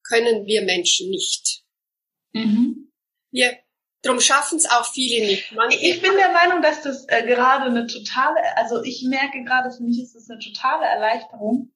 [0.04, 1.64] können wir Menschen nicht.
[2.34, 2.92] Mhm.
[3.32, 3.58] Wir,
[4.02, 5.52] drum schaffen es auch viele nicht.
[5.54, 9.72] Manche ich bin der Meinung, dass das äh, gerade eine totale, also ich merke gerade,
[9.72, 11.74] für mich ist es eine totale Erleichterung,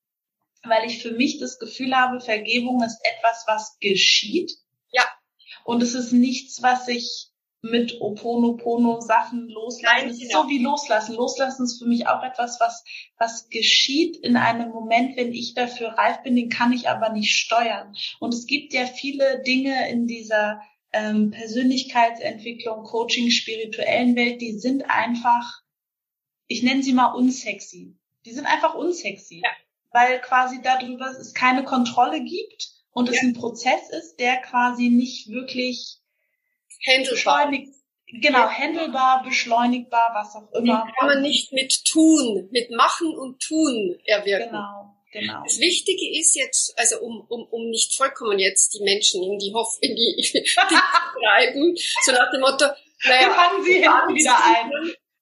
[0.63, 4.51] weil ich für mich das Gefühl habe, Vergebung ist etwas, was geschieht.
[4.91, 5.03] Ja.
[5.63, 7.26] Und es ist nichts, was ich
[7.61, 9.97] mit Oponopono Sachen loslassen.
[9.97, 10.43] Nein, es ist genau.
[10.43, 11.15] so wie loslassen.
[11.15, 12.83] Loslassen ist für mich auch etwas, was,
[13.17, 17.31] was geschieht in einem Moment, wenn ich dafür reif bin, den kann ich aber nicht
[17.31, 17.95] steuern.
[18.19, 20.61] Und es gibt ja viele Dinge in dieser
[20.93, 25.61] ähm, Persönlichkeitsentwicklung, Coaching, spirituellen Welt, die sind einfach,
[26.47, 27.95] ich nenne sie mal unsexy.
[28.25, 29.41] Die sind einfach unsexy.
[29.43, 29.49] Ja.
[29.91, 33.13] Weil quasi darüber es keine Kontrolle gibt und ja.
[33.13, 35.99] es ein Prozess ist, der quasi nicht wirklich
[36.85, 37.51] Handelbar.
[38.09, 40.85] Genau, handelbar, beschleunigbar, was auch immer.
[40.85, 44.51] Den kann man nicht mit tun, mit machen und tun erwirken.
[44.51, 44.93] Genau.
[45.11, 45.41] Genau.
[45.43, 49.53] Das Wichtige ist jetzt, also um, um, um nicht vollkommen jetzt die Menschen in die
[49.53, 52.65] Hoff, in die, die treiben, so nach dem Motto,
[53.05, 54.71] naja, fangen Sie hinten wieder ein.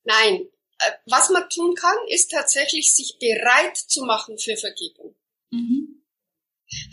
[0.03, 0.47] Nein,
[0.79, 5.15] äh, was man tun kann, ist tatsächlich sich bereit zu machen für Vergebung.
[5.51, 6.04] Mhm.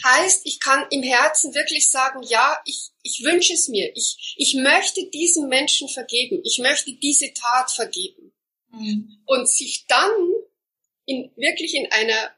[0.04, 3.90] Heißt, ich kann im Herzen wirklich sagen, ja, ich, ich wünsche es mir.
[3.96, 6.40] Ich, ich möchte diesem Menschen vergeben.
[6.44, 8.32] Ich möchte diese Tat vergeben.
[8.70, 9.22] Mhm.
[9.26, 10.10] Und sich dann
[11.06, 12.32] in, wirklich in einer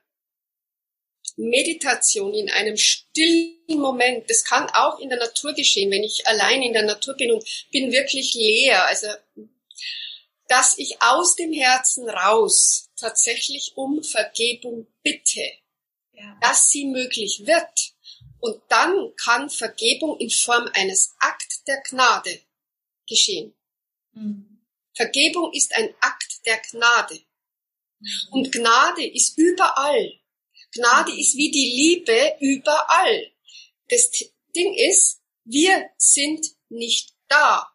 [1.36, 6.62] Meditation, in einem stillen Moment, das kann auch in der Natur geschehen, wenn ich allein
[6.62, 9.08] in der Natur bin und bin wirklich leer, also
[10.48, 15.40] dass ich aus dem Herzen raus tatsächlich um Vergebung bitte,
[16.16, 16.38] ja.
[16.40, 17.94] dass sie möglich wird.
[18.40, 22.42] Und dann kann Vergebung in Form eines Akt der Gnade
[23.08, 23.54] geschehen.
[24.12, 24.60] Mhm.
[24.94, 27.20] Vergebung ist ein Akt der Gnade.
[27.98, 28.08] Mhm.
[28.32, 30.20] Und Gnade ist überall.
[30.72, 31.18] Gnade mhm.
[31.18, 33.32] ist wie die Liebe überall.
[33.88, 34.10] Das
[34.54, 37.70] Ding ist, wir sind nicht da.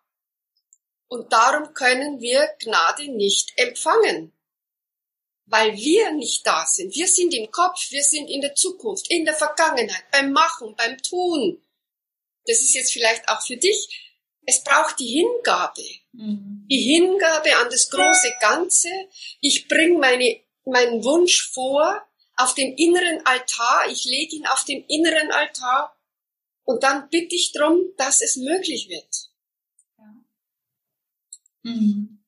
[1.07, 4.33] Und darum können wir Gnade nicht empfangen.
[5.49, 6.93] Weil wir nicht da sind.
[6.93, 10.97] Wir sind im Kopf, wir sind in der Zukunft, in der Vergangenheit, beim Machen, beim
[11.01, 11.61] Tun.
[12.45, 14.15] Das ist jetzt vielleicht auch für dich.
[14.45, 15.83] Es braucht die Hingabe.
[16.13, 16.65] Mhm.
[16.69, 18.89] Die Hingabe an das große Ganze.
[19.41, 22.01] Ich bringe meine, meinen Wunsch vor
[22.37, 23.87] auf den inneren Altar.
[23.89, 25.95] Ich lege ihn auf den inneren Altar.
[26.63, 29.29] Und dann bitte ich darum, dass es möglich wird.
[31.63, 32.23] Mhm.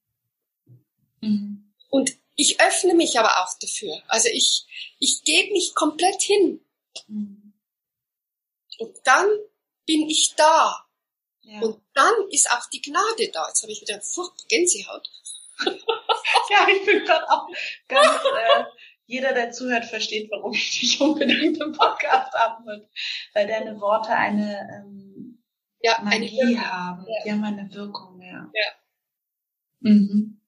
[1.22, 1.74] Mhm.
[1.90, 4.02] Und ich öffne mich aber auch dafür.
[4.08, 4.66] Also ich,
[5.00, 6.66] ich gebe mich komplett hin.
[7.08, 7.54] Mhm.
[8.80, 9.28] Und dann
[9.86, 10.88] bin ich da.
[11.44, 11.62] Ja.
[11.62, 13.48] Und dann ist auch die Gnade da.
[13.48, 15.08] Jetzt habe ich wieder furchtbar Gänsehaut.
[15.66, 17.48] ja, ich bin gerade auch
[17.88, 18.64] ganz, äh,
[19.06, 22.90] jeder, der zuhört, versteht, warum ich dich unbedingt im Podcast haben will.
[23.34, 25.44] Weil deine Worte eine ähm,
[25.82, 27.06] ja, Magie eine haben.
[27.08, 27.24] Ja.
[27.24, 28.50] Die haben eine Wirkung, ja.
[28.52, 28.72] ja.
[29.82, 30.41] Mhm.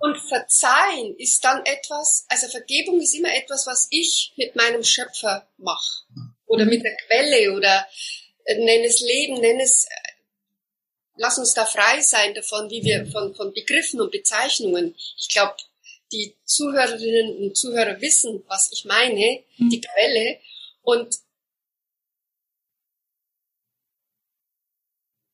[0.00, 5.48] Und Verzeihen ist dann etwas, also Vergebung ist immer etwas, was ich mit meinem Schöpfer
[5.58, 6.04] mache.
[6.46, 7.86] Oder mit der Quelle oder
[8.44, 10.12] äh, nenn es Leben, nenn es, äh,
[11.16, 14.94] lass uns da frei sein davon, wie wir von, von Begriffen und Bezeichnungen.
[15.18, 15.56] Ich glaube,
[16.12, 19.70] die Zuhörerinnen und Zuhörer wissen, was ich meine, mhm.
[19.70, 20.40] die Quelle.
[20.82, 21.16] Und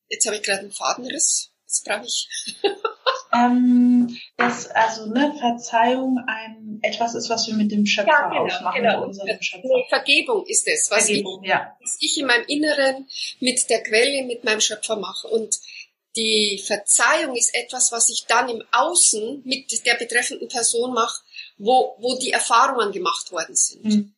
[0.07, 1.51] Jetzt habe ich gerade einen Fadenriss.
[1.63, 2.29] Jetzt brauche ich.
[3.35, 8.45] ähm, dass also ne, Verzeihung ein etwas ist, was wir mit dem Schöpfer ja, genau,
[8.45, 9.07] ausmachen, genau.
[9.07, 9.67] mit Schöpfer.
[9.89, 11.75] Vergebung ist es, was, Vergebung, ich, ja.
[11.81, 13.07] was ich in meinem Inneren
[13.39, 15.27] mit der Quelle, mit meinem Schöpfer mache.
[15.27, 15.59] Und
[16.15, 21.21] die Verzeihung ist etwas, was ich dann im Außen mit der betreffenden Person mache,
[21.57, 23.83] wo, wo die Erfahrungen gemacht worden sind.
[23.83, 24.15] Mhm.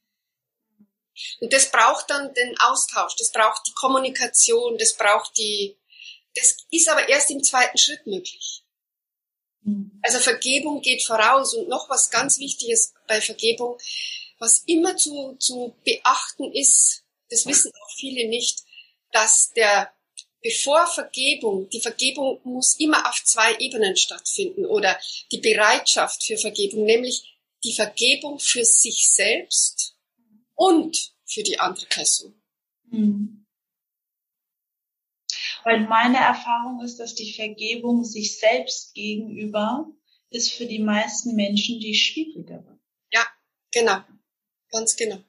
[1.40, 5.76] Und das braucht dann den Austausch, das braucht die Kommunikation, das braucht die,
[6.36, 8.64] das ist aber erst im zweiten Schritt möglich.
[10.02, 13.78] Also Vergebung geht voraus und noch was ganz Wichtiges bei Vergebung,
[14.40, 18.64] was immer zu, zu beachten ist, das wissen auch viele nicht,
[19.12, 19.92] dass der,
[20.42, 24.98] bevor Vergebung, die Vergebung muss immer auf zwei Ebenen stattfinden oder
[25.32, 29.96] die Bereitschaft für Vergebung, nämlich die Vergebung für sich selbst
[30.56, 32.42] und für die andere Person.
[32.90, 33.47] Mhm.
[35.64, 39.88] Weil meine Erfahrung ist, dass die Vergebung sich selbst gegenüber
[40.30, 42.80] ist für die meisten Menschen die schwierigere.
[43.12, 43.26] Ja,
[43.72, 44.02] genau.
[44.72, 45.20] Ganz genau.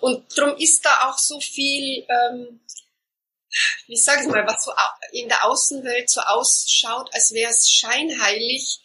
[0.00, 2.60] Und darum ist da auch so viel, ähm,
[3.86, 4.72] wie sage ich mal, was so
[5.12, 8.80] in der Außenwelt so ausschaut, als wäre es scheinheilig,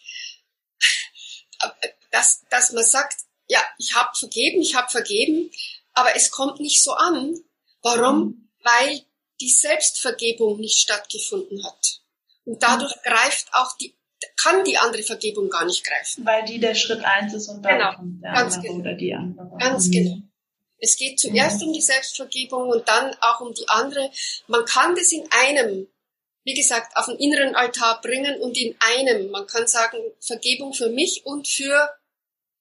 [2.10, 3.16] dass, dass man sagt,
[3.48, 5.50] ja, ich habe vergeben, ich habe vergeben,
[5.92, 7.36] aber es kommt nicht so an.
[7.82, 8.18] Warum?
[8.18, 8.50] Mhm.
[8.62, 9.04] Weil
[9.40, 12.00] die Selbstvergebung nicht stattgefunden hat.
[12.44, 13.10] Und dadurch mhm.
[13.10, 13.94] greift auch die,
[14.42, 16.24] kann die andere Vergebung gar nicht greifen.
[16.24, 17.94] Weil die der Schritt eins ist und dann genau.
[17.94, 18.80] kommt der Ganz andere genau.
[18.80, 19.58] oder die andere.
[19.58, 19.92] Ganz mhm.
[19.92, 20.16] genau.
[20.78, 21.68] Es geht zuerst mhm.
[21.68, 24.10] um die Selbstvergebung und dann auch um die andere.
[24.46, 25.86] Man kann das in einem,
[26.44, 30.88] wie gesagt, auf den inneren Altar bringen und in einem, man kann sagen, Vergebung für
[30.88, 31.90] mich und für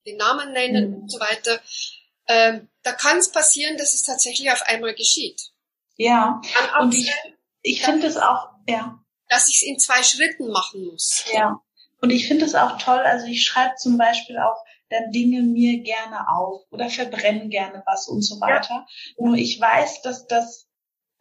[0.06, 0.96] den Namen nennen mhm.
[1.04, 1.62] und so weiter.
[2.28, 5.52] Ähm, da kann es passieren, dass es tatsächlich auf einmal geschieht.
[6.00, 6.42] Ja.
[6.80, 7.12] Und ich,
[7.62, 9.04] ich finde es auch, ja.
[9.28, 11.26] Dass ich es in zwei Schritten machen muss.
[11.34, 11.62] Ja.
[12.02, 15.84] Und ich finde es auch toll, also ich schreibe zum Beispiel auch dann Dinge mir
[15.84, 18.88] gerne auf oder verbrenne gerne was und so weiter.
[19.18, 19.26] Ja.
[19.26, 20.68] Nur ich weiß, dass das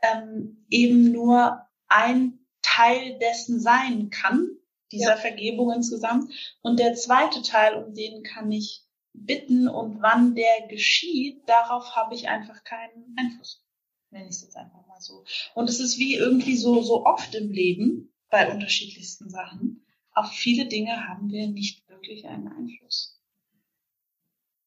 [0.01, 4.49] ähm, eben nur ein Teil dessen sein kann,
[4.93, 5.17] dieser ja.
[5.17, 6.33] Vergebung insgesamt.
[6.62, 12.14] Und der zweite Teil, um den kann ich bitten und wann der geschieht, darauf habe
[12.14, 13.68] ich einfach keinen Einfluss
[14.11, 15.25] nenne ich es jetzt einfach mal so.
[15.55, 20.67] Und es ist wie irgendwie so, so oft im Leben, bei unterschiedlichsten Sachen, auf viele
[20.67, 23.19] Dinge haben wir nicht wirklich einen Einfluss.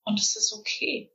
[0.03, 1.11] Und es ist okay.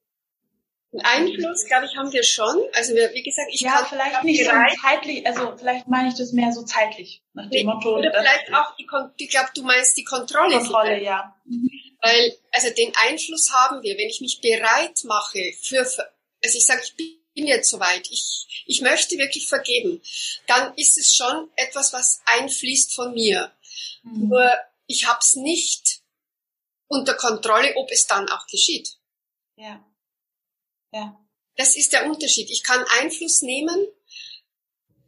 [1.02, 2.56] Einfluss, glaube ich, haben wir schon.
[2.72, 4.50] Also wir, wie gesagt, ich ja, kann vielleicht nicht so
[4.80, 7.98] zeitlich, also vielleicht meine ich das mehr so zeitlich, nach dem Motto.
[7.98, 8.86] Oder vielleicht auch die,
[9.24, 10.56] ich glaube, du meinst die Kontrolle.
[10.56, 11.36] Kontrolle, ja.
[11.44, 11.70] Mhm.
[12.00, 16.06] Weil, also den Einfluss haben wir, wenn ich mich bereit mache für, also
[16.42, 20.02] ich sage, ich bin jetzt soweit, ich, ich möchte wirklich vergeben,
[20.46, 23.52] dann ist es schon etwas, was einfließt von mir.
[24.02, 24.28] Mhm.
[24.28, 24.50] Nur
[24.86, 26.00] ich habe es nicht
[26.88, 28.88] unter Kontrolle, ob es dann auch geschieht.
[29.56, 29.84] Ja.
[30.92, 31.20] Ja.
[31.56, 32.50] Das ist der Unterschied.
[32.50, 33.86] Ich kann Einfluss nehmen,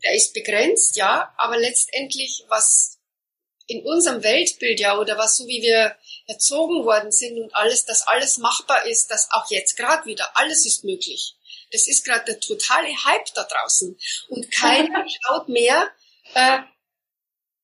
[0.05, 2.99] der ist begrenzt, ja, aber letztendlich, was
[3.67, 8.07] in unserem Weltbild, ja, oder was so wie wir erzogen worden sind und alles, dass
[8.07, 11.35] alles machbar ist, dass auch jetzt gerade wieder alles ist möglich.
[11.73, 13.99] Das ist gerade der totale Hype da draußen.
[14.29, 15.91] Und keiner schaut mehr,
[16.35, 16.59] äh,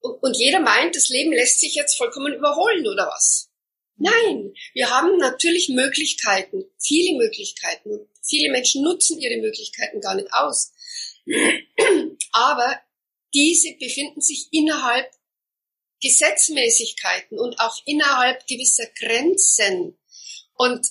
[0.01, 3.51] und, und jeder meint, das Leben lässt sich jetzt vollkommen überholen, oder was?
[3.97, 8.09] Nein, wir haben natürlich Möglichkeiten, viele Möglichkeiten.
[8.23, 10.73] Viele Menschen nutzen ihre Möglichkeiten gar nicht aus.
[12.33, 12.81] Aber
[13.33, 15.11] diese befinden sich innerhalb
[16.03, 19.99] Gesetzmäßigkeiten und auch innerhalb gewisser Grenzen.
[20.55, 20.87] Und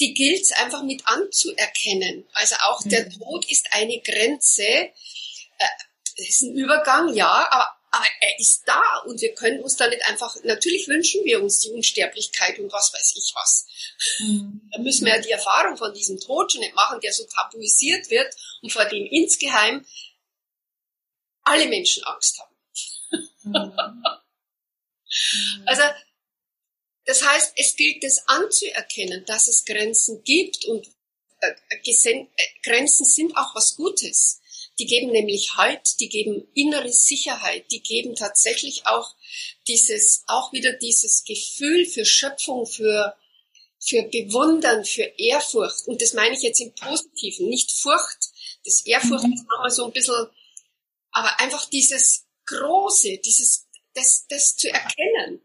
[0.00, 2.26] die gilt es einfach mit anzuerkennen.
[2.32, 3.18] Also auch der mhm.
[3.18, 4.64] Tod ist eine Grenze.
[4.64, 4.90] Äh,
[6.16, 10.04] ist ein Übergang, ja, aber aber er ist da und wir können uns da nicht
[10.06, 13.66] einfach, natürlich wünschen wir uns die Unsterblichkeit und was weiß ich was.
[14.18, 14.68] Mhm.
[14.72, 18.10] Da müssen wir ja die Erfahrung von diesem Tod schon nicht machen, der so tabuisiert
[18.10, 19.86] wird und vor dem insgeheim
[21.44, 22.56] alle Menschen Angst haben.
[23.42, 24.02] Mhm.
[25.66, 25.82] also,
[27.06, 30.86] das heißt, es gilt es anzuerkennen, dass es Grenzen gibt und
[31.40, 32.26] äh, äh,
[32.62, 34.40] Grenzen sind auch was Gutes.
[34.78, 39.14] Die geben nämlich Halt, die geben innere Sicherheit, die geben tatsächlich auch
[39.68, 43.16] dieses, auch wieder dieses Gefühl für Schöpfung, für,
[43.78, 45.86] für Bewundern, für Ehrfurcht.
[45.86, 48.30] Und das meine ich jetzt im Positiven, nicht Furcht.
[48.64, 49.34] Das Ehrfurcht mhm.
[49.34, 50.26] ist nochmal so ein bisschen,
[51.12, 55.43] aber einfach dieses Große, dieses, das, das zu erkennen.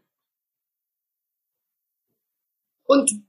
[2.90, 3.22] Und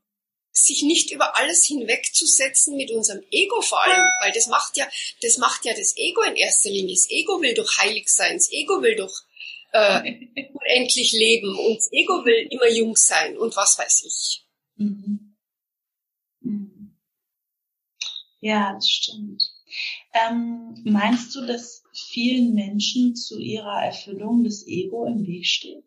[0.51, 4.87] sich nicht über alles hinwegzusetzen mit unserem Ego vor allem, weil das macht ja,
[5.21, 6.95] das macht ja das Ego in erster Linie.
[6.95, 9.13] Das Ego will doch heilig sein, das Ego will doch
[9.71, 10.01] äh,
[10.53, 14.47] unendlich leben und das Ego will immer jung sein und was weiß ich.
[14.77, 15.37] Mhm.
[16.39, 16.97] Mhm.
[18.39, 19.43] Ja, das stimmt.
[20.11, 25.85] Ähm, meinst du, dass vielen Menschen zu ihrer Erfüllung das Ego im Weg steht?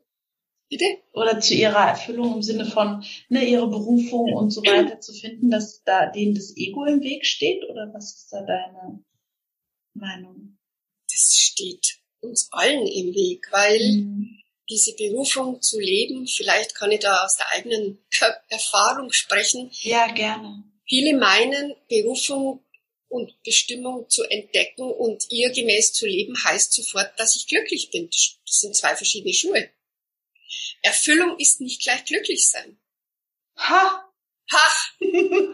[0.75, 0.99] Bitte?
[1.13, 5.49] Oder zu ihrer Erfüllung im Sinne von ne, ihre Berufung und so weiter zu finden,
[5.49, 7.63] dass da denen das Ego im Weg steht?
[7.71, 9.05] Oder was ist da deine
[9.93, 10.59] Meinung?
[11.09, 14.41] Das steht uns allen im Weg, weil mhm.
[14.69, 18.05] diese Berufung zu leben, vielleicht kann ich da aus der eigenen
[18.49, 19.71] Erfahrung sprechen.
[19.83, 20.65] Ja, gerne.
[20.89, 22.65] Viele meinen, Berufung
[23.07, 28.11] und Bestimmung zu entdecken und ihr gemäß zu leben, heißt sofort, dass ich glücklich bin.
[28.11, 29.71] Das sind zwei verschiedene Schuhe.
[30.83, 32.79] Erfüllung ist nicht gleich glücklich sein.
[33.59, 34.05] Ha!
[34.53, 34.71] Ha!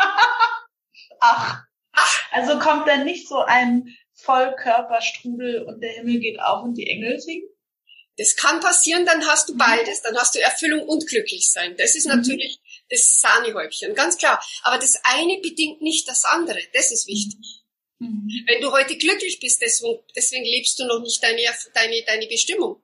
[1.21, 1.63] Ach.
[1.93, 2.23] Ach.
[2.33, 7.21] Also kommt dann nicht so ein Vollkörperstrudel und der Himmel geht auf und die Engel
[7.21, 7.49] singen?
[8.17, 9.59] Das kann passieren, dann hast du mhm.
[9.59, 10.03] beides.
[10.03, 11.75] Dann hast du Erfüllung und glücklich sein.
[11.79, 12.17] Das ist mhm.
[12.17, 12.59] natürlich
[12.91, 14.45] das Sahnehäubchen, ganz klar.
[14.63, 16.61] Aber das eine bedingt nicht das andere.
[16.75, 17.63] Das ist wichtig.
[17.99, 18.29] Mhm.
[18.47, 21.43] Wenn du heute glücklich bist, deswegen, deswegen lebst du noch nicht deine,
[21.75, 22.83] deine, deine Bestimmung.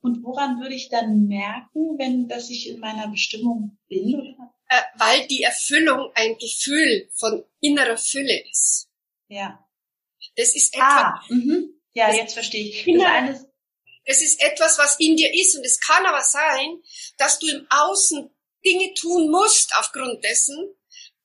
[0.00, 4.36] Und woran würde ich dann merken, wenn dass ich in meiner Bestimmung bin?
[4.68, 8.88] Äh, weil die Erfüllung ein Gefühl von innerer Fülle ist.
[9.28, 9.66] Ja.
[10.36, 10.88] Das ist etwas.
[10.88, 11.74] Ah, mhm.
[11.92, 12.84] Ja, jetzt verstehe ich.
[12.98, 13.46] Das,
[14.06, 15.56] das ist etwas, was in dir ist.
[15.56, 16.80] Und es kann aber sein,
[17.18, 18.30] dass du im Außen
[18.64, 20.56] Dinge tun musst aufgrund dessen,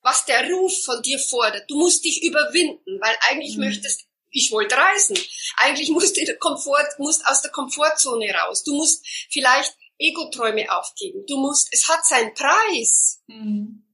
[0.02, 1.70] was der Ruf von dir fordert.
[1.70, 3.66] Du musst dich überwinden, weil eigentlich mhm.
[3.66, 4.06] möchtest
[4.36, 5.18] ich wollte reisen.
[5.58, 8.64] Eigentlich musst du Komfort, musst aus der Komfortzone raus.
[8.64, 11.26] Du musst vielleicht Ego-Träume aufgeben.
[11.26, 13.88] Du musst, es hat seinen Preis, mhm.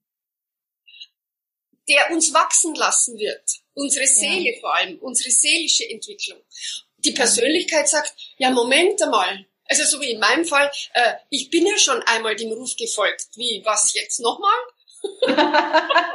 [1.88, 3.44] der uns wachsen lassen wird.
[3.74, 4.60] Unsere Seele ja.
[4.60, 6.42] vor allem, unsere seelische Entwicklung.
[6.98, 9.46] Die Persönlichkeit sagt, ja, Moment einmal.
[9.66, 13.28] Also so wie in meinem Fall, äh, ich bin ja schon einmal dem Ruf gefolgt.
[13.36, 14.52] Wie, was jetzt nochmal?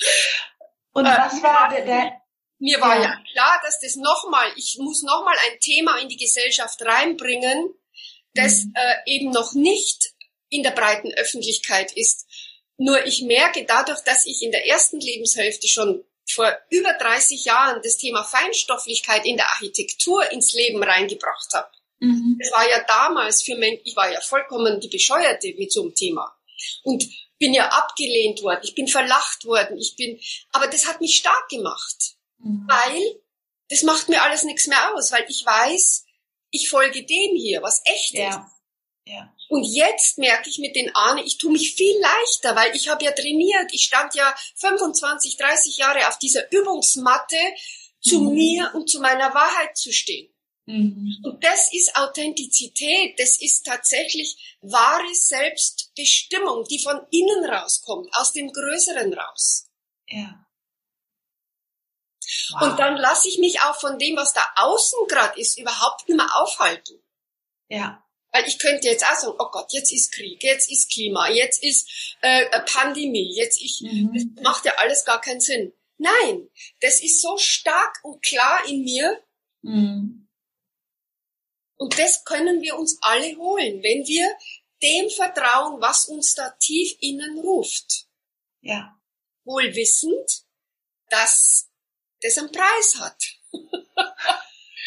[0.92, 2.20] Und äh, was war der, der
[2.60, 3.02] mir war ja.
[3.02, 7.74] ja klar, dass das nochmal, ich muss nochmal ein Thema in die Gesellschaft reinbringen,
[8.34, 8.74] das mhm.
[8.74, 10.12] äh, eben noch nicht
[10.50, 12.26] in der breiten Öffentlichkeit ist.
[12.76, 17.80] Nur ich merke dadurch, dass ich in der ersten Lebenshälfte schon vor über 30 Jahren
[17.82, 21.70] das Thema Feinstofflichkeit in der Architektur ins Leben reingebracht habe.
[21.98, 22.38] Mhm.
[22.40, 25.94] Das war ja damals für mich, ich war ja vollkommen die Bescheuerte mit so einem
[25.94, 26.34] Thema.
[26.82, 27.04] Und
[27.40, 30.20] bin ja abgelehnt worden, ich bin verlacht worden, ich bin,
[30.52, 32.68] aber das hat mich stark gemacht, mhm.
[32.68, 33.20] weil
[33.68, 36.04] das macht mir alles nichts mehr aus, weil ich weiß,
[36.50, 38.28] ich folge dem hier, was echt ja.
[38.28, 38.38] ist.
[39.06, 39.34] Ja.
[39.48, 43.04] Und jetzt merke ich mit den Ahnen, ich tue mich viel leichter, weil ich habe
[43.04, 43.72] ja trainiert.
[43.72, 47.36] Ich stand ja 25, 30 Jahre auf dieser Übungsmatte,
[48.00, 48.34] zu mhm.
[48.34, 50.32] mir und zu meiner Wahrheit zu stehen.
[50.70, 51.16] Mhm.
[51.24, 58.52] Und das ist Authentizität, das ist tatsächlich wahre Selbstbestimmung, die von innen rauskommt, aus dem
[58.52, 59.68] Größeren raus.
[60.06, 60.46] Ja.
[62.52, 62.62] Wow.
[62.62, 66.16] Und dann lasse ich mich auch von dem, was da außen gerade ist, überhaupt nicht
[66.16, 67.02] mehr aufhalten.
[67.68, 68.04] Ja.
[68.32, 71.64] Weil ich könnte jetzt auch sagen, oh Gott, jetzt ist Krieg, jetzt ist Klima, jetzt
[71.64, 74.12] ist äh, Pandemie, jetzt ich, mhm.
[74.14, 75.72] das macht ja alles gar keinen Sinn.
[75.98, 76.48] Nein,
[76.80, 79.20] das ist so stark und klar in mir.
[79.62, 80.29] Mhm.
[81.80, 84.28] Und das können wir uns alle holen, wenn wir
[84.82, 88.06] dem vertrauen, was uns da tief innen ruft.
[88.60, 89.00] Ja.
[89.44, 90.42] Wohl wissend,
[91.08, 91.70] dass
[92.20, 93.16] das einen Preis hat.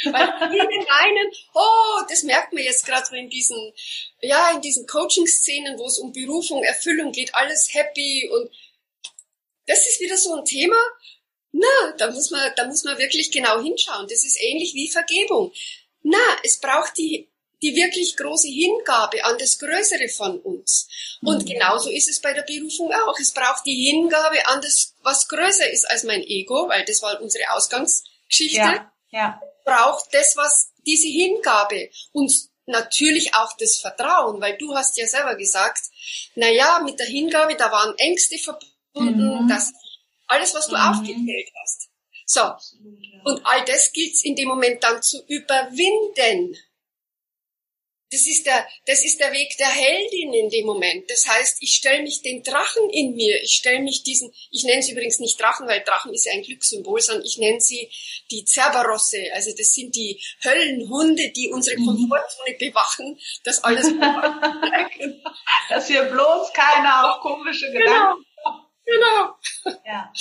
[0.05, 3.73] Weil viele meinen, oh, das merkt man jetzt gerade so in diesen,
[4.21, 8.51] ja, in diesen Coaching-Szenen, wo es um Berufung, Erfüllung geht, alles happy und
[9.65, 10.77] das ist wieder so ein Thema.
[11.53, 14.07] Na, da muss man, da muss man wirklich genau hinschauen.
[14.07, 15.51] Das ist ähnlich wie Vergebung.
[16.03, 17.29] Na, es braucht die,
[17.61, 20.87] die wirklich große Hingabe an das Größere von uns.
[21.21, 21.45] Und mhm.
[21.45, 23.17] genauso ist es bei der Berufung auch.
[23.19, 27.19] Es braucht die Hingabe an das, was größer ist als mein Ego, weil das war
[27.21, 28.59] unsere Ausgangsgeschichte.
[28.59, 32.31] Ja, ja braucht das, was diese Hingabe und
[32.65, 35.81] natürlich auch das Vertrauen, weil du hast ja selber gesagt,
[36.35, 39.47] na ja, mit der Hingabe, da waren Ängste verbunden, mhm.
[39.47, 39.73] das
[40.27, 40.81] alles, was du mhm.
[40.81, 41.89] aufgezählt hast.
[42.33, 42.41] So.
[43.25, 46.57] Und all das gilt in dem Moment dann zu überwinden.
[48.11, 51.09] Das ist der, das ist der Weg der Heldin in dem Moment.
[51.09, 53.41] Das heißt, ich stelle mich den Drachen in mir.
[53.41, 56.43] Ich stelle mich diesen, ich nenne sie übrigens nicht Drachen, weil Drachen ist ja ein
[56.43, 57.89] Glückssymbol, sondern ich nenne sie
[58.29, 59.17] die Cerberosse.
[59.33, 61.85] Also das sind die Höllenhunde, die unsere mhm.
[61.85, 63.87] Komfortzone bewachen, dass alles
[65.69, 67.79] Dass wir bloß keine auf komische genau.
[67.79, 68.25] Gedanken
[68.85, 69.35] Genau.
[69.85, 70.11] Ja.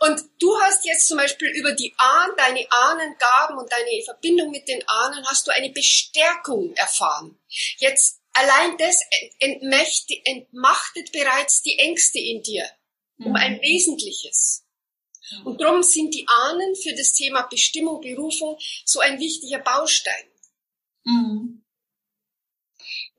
[0.00, 4.68] Und du hast jetzt zum Beispiel über die Ahnen, deine Ahnengaben und deine Verbindung mit
[4.68, 7.38] den Ahnen, hast du eine Bestärkung erfahren.
[7.78, 9.00] Jetzt allein das
[10.24, 12.68] entmachtet bereits die Ängste in dir
[13.24, 13.36] um mhm.
[13.36, 14.64] ein Wesentliches.
[15.44, 20.24] Und darum sind die Ahnen für das Thema Bestimmung, Berufung so ein wichtiger Baustein.
[21.04, 21.61] Mhm.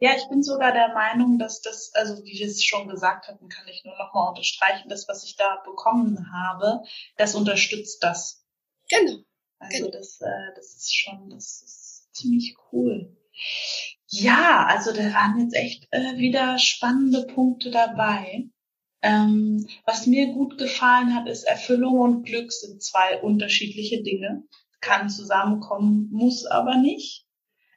[0.03, 3.47] Ja, ich bin sogar der Meinung, dass das, also wie wir es schon gesagt hatten,
[3.47, 6.83] kann ich nur nochmal unterstreichen, das, was ich da bekommen habe,
[7.15, 8.45] das unterstützt das.
[8.89, 9.23] Genau.
[9.59, 9.97] Also genau.
[9.97, 13.15] das, äh, das ist schon, das ist ziemlich cool.
[14.09, 18.49] Ja, also da waren jetzt echt äh, wieder spannende Punkte dabei.
[19.01, 24.43] Ähm, was mir gut gefallen hat, ist Erfüllung und Glück sind zwei unterschiedliche Dinge.
[24.81, 27.25] Kann zusammenkommen, muss aber nicht.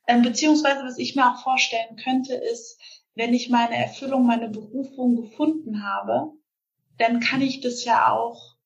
[0.06, 2.78] Ähm, beziehungsweise, was ich mir auch vorstellen könnte, ist,
[3.14, 6.32] wenn ich meine Erfüllung, meine Berufung gefunden habe,
[6.98, 8.56] dann kann ich das ja auch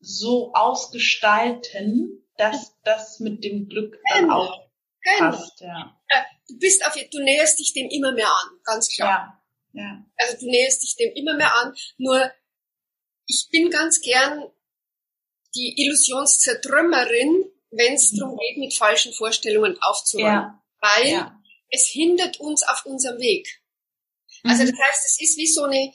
[0.00, 4.42] so ausgestalten, dass das mit dem Glück dann genau.
[4.42, 4.68] auch
[5.00, 5.30] genau.
[5.30, 5.60] passt.
[5.60, 5.96] Ja.
[6.48, 9.42] Du bist auf, du näherst dich dem immer mehr an, ganz klar.
[9.72, 9.82] Ja.
[9.82, 10.04] ja.
[10.16, 11.74] Also du näherst dich dem immer mehr an.
[11.96, 12.30] Nur
[13.26, 14.44] ich bin ganz gern
[15.54, 18.18] die Illusionszertrümmerin, wenn es mhm.
[18.18, 20.32] darum geht, mit falschen Vorstellungen aufzuräumen.
[20.32, 21.42] Ja weil ja.
[21.70, 23.48] es hindert uns auf unserem Weg.
[24.44, 24.70] Also mhm.
[24.70, 25.92] das heißt, es ist wie so eine,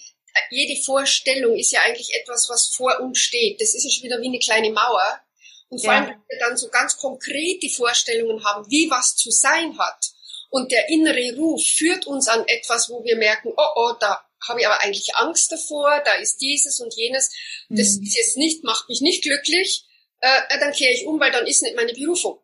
[0.50, 3.60] jede Vorstellung ist ja eigentlich etwas, was vor uns steht.
[3.62, 5.22] Das ist ja schon wieder wie eine kleine Mauer.
[5.70, 6.00] Und vor ja.
[6.00, 10.12] allem, wenn wir dann so ganz konkrete Vorstellungen haben, wie was zu sein hat.
[10.50, 14.60] Und der innere Ruf führt uns an etwas, wo wir merken, oh, oh, da habe
[14.60, 17.32] ich aber eigentlich Angst davor, da ist dieses und jenes.
[17.70, 18.04] Das mhm.
[18.04, 19.86] ist jetzt nicht, macht mich nicht glücklich.
[20.20, 22.41] Äh, dann kehre ich um, weil dann ist nicht meine Berufung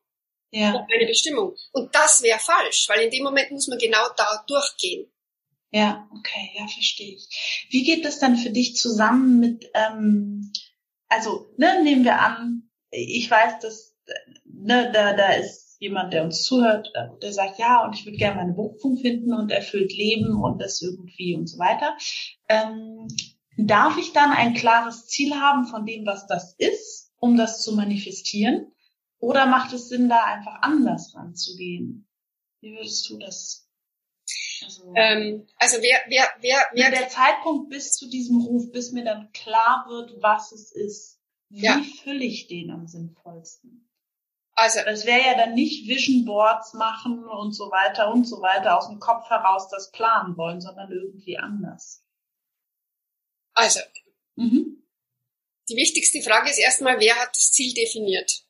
[0.52, 0.74] ja.
[0.74, 1.56] und meine Bestimmung.
[1.72, 5.12] Und das wäre falsch, weil in dem Moment muss man genau da durchgehen.
[5.72, 7.68] Ja, okay, ja, verstehe ich.
[7.70, 10.52] Wie geht das dann für dich zusammen mit, ähm,
[11.10, 13.96] also, ne, nehmen wir an, ich weiß, dass,
[14.46, 18.18] ne, da, da ist jemand, der uns zuhört, äh, der sagt, ja, und ich würde
[18.18, 21.98] gerne meine Berufung finden und erfüllt leben und das irgendwie und so weiter.
[22.48, 23.08] Ähm,
[23.58, 27.76] darf ich dann ein klares Ziel haben von dem, was das ist, um das zu
[27.76, 28.72] manifestieren?
[29.20, 32.08] Oder macht es Sinn, da einfach anders ranzugehen?
[32.62, 33.68] Wie würdest du das?
[34.64, 39.06] Also, ähm, also wer, wer, wer, wer der Zeitpunkt bis zu diesem Ruf, bis mir
[39.06, 41.20] dann klar wird, was es ist.
[41.50, 41.82] Wie ja.
[42.04, 43.90] fülle ich den am sinnvollsten?
[44.54, 48.78] Also, das wäre ja dann nicht Vision Boards machen und so weiter und so weiter
[48.78, 52.04] aus dem Kopf heraus das planen wollen, sondern irgendwie anders.
[53.54, 53.80] Also,
[54.36, 54.84] mhm.
[55.70, 58.47] die wichtigste Frage ist erstmal, wer hat das Ziel definiert?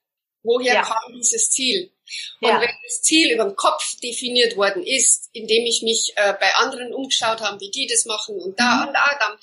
[0.48, 0.82] Woher ja.
[0.82, 1.92] kam dieses Ziel?
[2.40, 2.62] Und ja.
[2.62, 6.94] wenn das Ziel über den Kopf definiert worden ist, indem ich mich äh, bei anderen
[6.94, 8.88] umgeschaut habe, wie die das machen und da mhm.
[8.88, 9.38] und da, dann,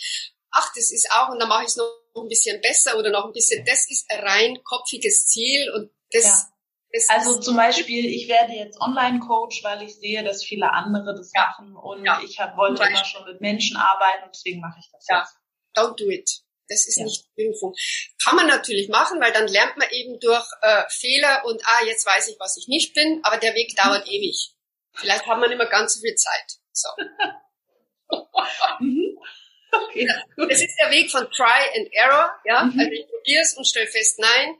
[0.51, 3.27] ach, das ist auch, und dann mache ich es noch ein bisschen besser oder noch
[3.27, 6.49] ein bisschen, das ist ein rein kopfiges Ziel und das, ja.
[6.93, 11.33] das Also zum Beispiel, ich werde jetzt Online-Coach, weil ich sehe, dass viele andere das
[11.35, 15.05] machen und ich hab, wollte immer schon mit Menschen arbeiten und deswegen mache ich das
[15.11, 15.19] ja.
[15.19, 15.37] jetzt.
[15.77, 16.31] Don't do it.
[16.69, 17.05] Das ist ja.
[17.05, 17.75] nicht Prüfung.
[18.23, 22.07] Kann man natürlich machen, weil dann lernt man eben durch äh, Fehler und ah, jetzt
[22.07, 24.53] weiß ich, was ich nicht bin, aber der Weg dauert ewig.
[24.95, 26.59] Vielleicht hat man immer ganz so viel Zeit.
[26.73, 26.89] So.
[28.81, 29.19] mhm.
[29.73, 32.35] okay, das ist der Weg von Try and Error.
[32.45, 32.65] Ja?
[32.65, 32.79] Mhm.
[32.79, 34.57] Also ich probiere es und stelle fest, nein.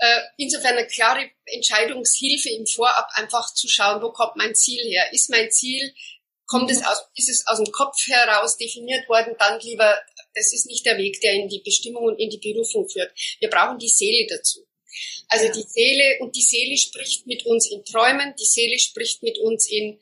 [0.00, 5.12] Äh, insofern eine klare Entscheidungshilfe im Vorab, einfach zu schauen, wo kommt mein Ziel her?
[5.12, 5.92] Ist mein Ziel,
[6.46, 6.86] kommt es mhm.
[6.86, 9.98] aus, ist es aus dem Kopf heraus definiert worden, dann lieber
[10.38, 13.12] das ist nicht der Weg, der in die Bestimmung und in die Berufung führt.
[13.40, 14.60] Wir brauchen die Seele dazu.
[15.28, 15.52] Also ja.
[15.52, 19.68] die Seele und die Seele spricht mit uns in Träumen, die Seele spricht mit uns
[19.68, 20.00] in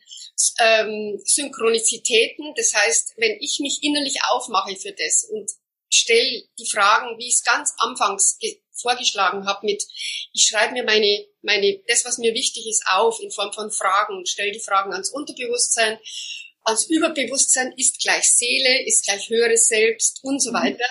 [0.61, 2.55] ähm, Synchronizitäten.
[2.57, 5.51] Das heißt, wenn ich mich innerlich aufmache für das und
[5.91, 8.39] stelle die Fragen, wie ich es ganz anfangs
[8.73, 9.83] vorgeschlagen habe, mit
[10.33, 14.27] ich schreibe mir meine, meine, das, was mir wichtig ist, auf in Form von Fragen
[14.27, 15.99] stelle die Fragen ans Unterbewusstsein
[16.67, 20.55] als Überbewusstsein ist gleich Seele, ist gleich höheres Selbst und so mhm.
[20.55, 20.87] weiter,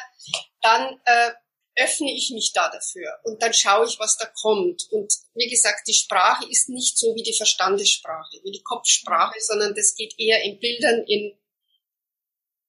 [0.61, 1.31] dann äh,
[1.77, 4.87] öffne ich mich da dafür und dann schaue ich, was da kommt.
[4.91, 9.75] Und wie gesagt, die Sprache ist nicht so wie die Verstandessprache, wie die Kopfsprache, sondern
[9.75, 11.37] das geht eher in Bildern, in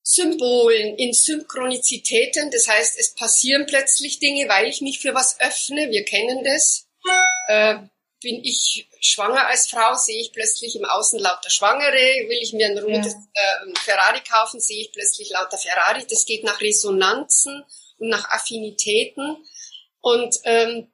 [0.02, 2.50] Symbolen, in Synchronizitäten.
[2.50, 5.90] Das heißt, es passieren plötzlich Dinge, weil ich mich für was öffne.
[5.90, 6.88] Wir kennen das.
[7.48, 7.78] Äh,
[8.22, 12.66] bin ich schwanger als Frau, sehe ich plötzlich im Außen lauter Schwangere, will ich mir
[12.66, 13.20] ein rotes ja.
[13.34, 16.04] äh, Ferrari kaufen, sehe ich plötzlich lauter Ferrari.
[16.08, 17.64] Das geht nach Resonanzen
[17.98, 19.36] und nach Affinitäten.
[20.00, 20.90] Und ähm,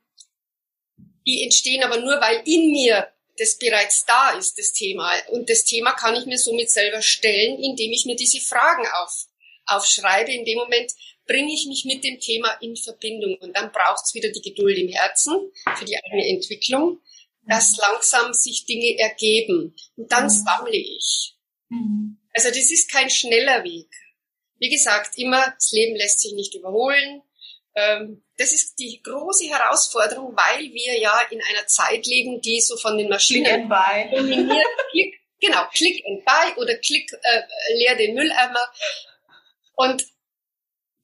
[1.26, 3.08] die entstehen aber nur, weil in mir
[3.38, 5.10] das bereits da ist, das Thema.
[5.30, 9.26] Und das Thema kann ich mir somit selber stellen, indem ich mir diese Fragen auf,
[9.66, 10.32] aufschreibe.
[10.32, 10.92] In dem Moment
[11.26, 13.36] bringe ich mich mit dem Thema in Verbindung.
[13.36, 17.00] Und dann braucht es wieder die Geduld im Herzen für die eigene Entwicklung
[17.46, 19.74] dass langsam sich Dinge ergeben.
[19.96, 20.30] Und dann mhm.
[20.30, 21.34] sammle ich.
[21.68, 22.18] Mhm.
[22.34, 23.88] Also das ist kein schneller Weg.
[24.58, 27.22] Wie gesagt, immer, das Leben lässt sich nicht überholen.
[27.74, 32.76] Ähm, das ist die große Herausforderung, weil wir ja in einer Zeit leben, die so
[32.76, 34.66] von den Maschinen dominiert.
[34.90, 37.42] Klick, genau, Click and Buy oder Klick, äh,
[37.74, 38.72] leer den Mülleimer.
[39.74, 40.04] Und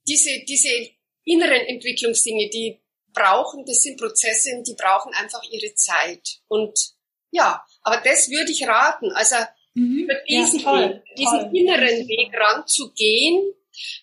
[0.07, 0.91] diese, diese
[1.24, 2.80] inneren Entwicklungsdinge, die
[3.18, 6.40] brauchen, das sind Prozesse und die brauchen einfach ihre Zeit.
[6.48, 6.78] Und
[7.30, 9.10] ja, aber das würde ich raten.
[9.12, 9.36] Also
[9.74, 10.04] mhm.
[10.04, 11.50] über diesen, ja, toll, Weg, diesen toll.
[11.56, 13.54] inneren Weg ranzugehen,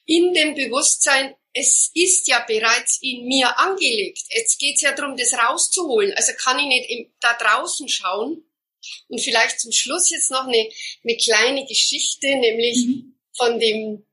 [0.05, 4.19] in dem Bewusstsein, es ist ja bereits in mir angelegt.
[4.29, 6.13] Jetzt geht's ja darum, das rauszuholen.
[6.15, 8.43] Also kann ich nicht im, da draußen schauen.
[9.07, 10.69] Und vielleicht zum Schluss jetzt noch eine,
[11.03, 13.17] eine kleine Geschichte, nämlich mhm.
[13.35, 14.05] von dem,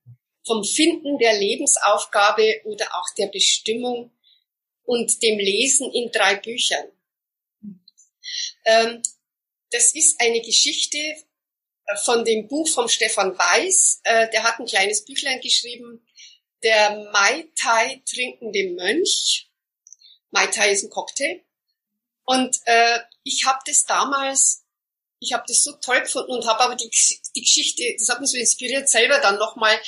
[0.47, 4.13] vom Finden der Lebensaufgabe oder auch der Bestimmung
[4.93, 6.85] und dem Lesen in drei Büchern.
[8.67, 9.03] Ähm,
[9.71, 14.01] das ist eine Geschichte äh, von dem Buch vom Stefan Weiß.
[14.05, 16.07] Äh, der hat ein kleines Büchlein geschrieben,
[16.63, 19.51] der Mai Tai trinkende Mönch.
[20.31, 21.43] Mai Tai ist ein Cocktail.
[22.25, 24.67] Und äh, ich habe das damals,
[25.21, 26.91] ich habe das so toll gefunden und habe aber die,
[27.35, 29.81] die Geschichte, das hat mich so inspiriert, selber dann nochmal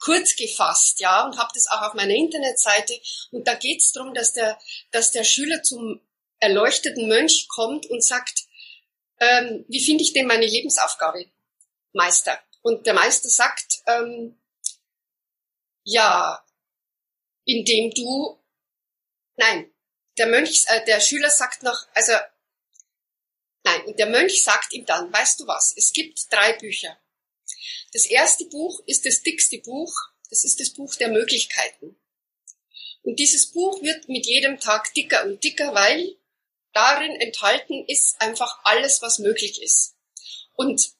[0.00, 2.98] kurz gefasst, ja, und habe das auch auf meiner Internetseite.
[3.30, 4.58] Und da geht es darum, dass der,
[4.90, 6.00] dass der Schüler zum
[6.40, 8.44] erleuchteten Mönch kommt und sagt,
[9.20, 11.26] ähm, wie finde ich denn meine Lebensaufgabe,
[11.92, 12.40] Meister?
[12.62, 14.38] Und der Meister sagt, ähm,
[15.84, 16.44] ja,
[17.44, 18.38] indem du,
[19.36, 19.70] nein,
[20.18, 22.12] der Mönch, äh, der Schüler sagt noch, also,
[23.64, 26.98] nein, und der Mönch sagt ihm dann, weißt du was, es gibt drei Bücher.
[27.92, 29.92] Das erste Buch ist das dickste Buch.
[30.28, 31.96] Das ist das Buch der Möglichkeiten.
[33.02, 36.16] Und dieses Buch wird mit jedem Tag dicker und dicker, weil
[36.72, 39.96] darin enthalten ist einfach alles, was möglich ist.
[40.54, 40.92] Und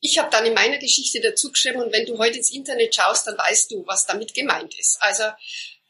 [0.00, 3.26] ich habe dann in meiner Geschichte dazu geschrieben, und wenn du heute ins Internet schaust,
[3.26, 4.96] dann weißt du, was damit gemeint ist.
[5.00, 5.24] Also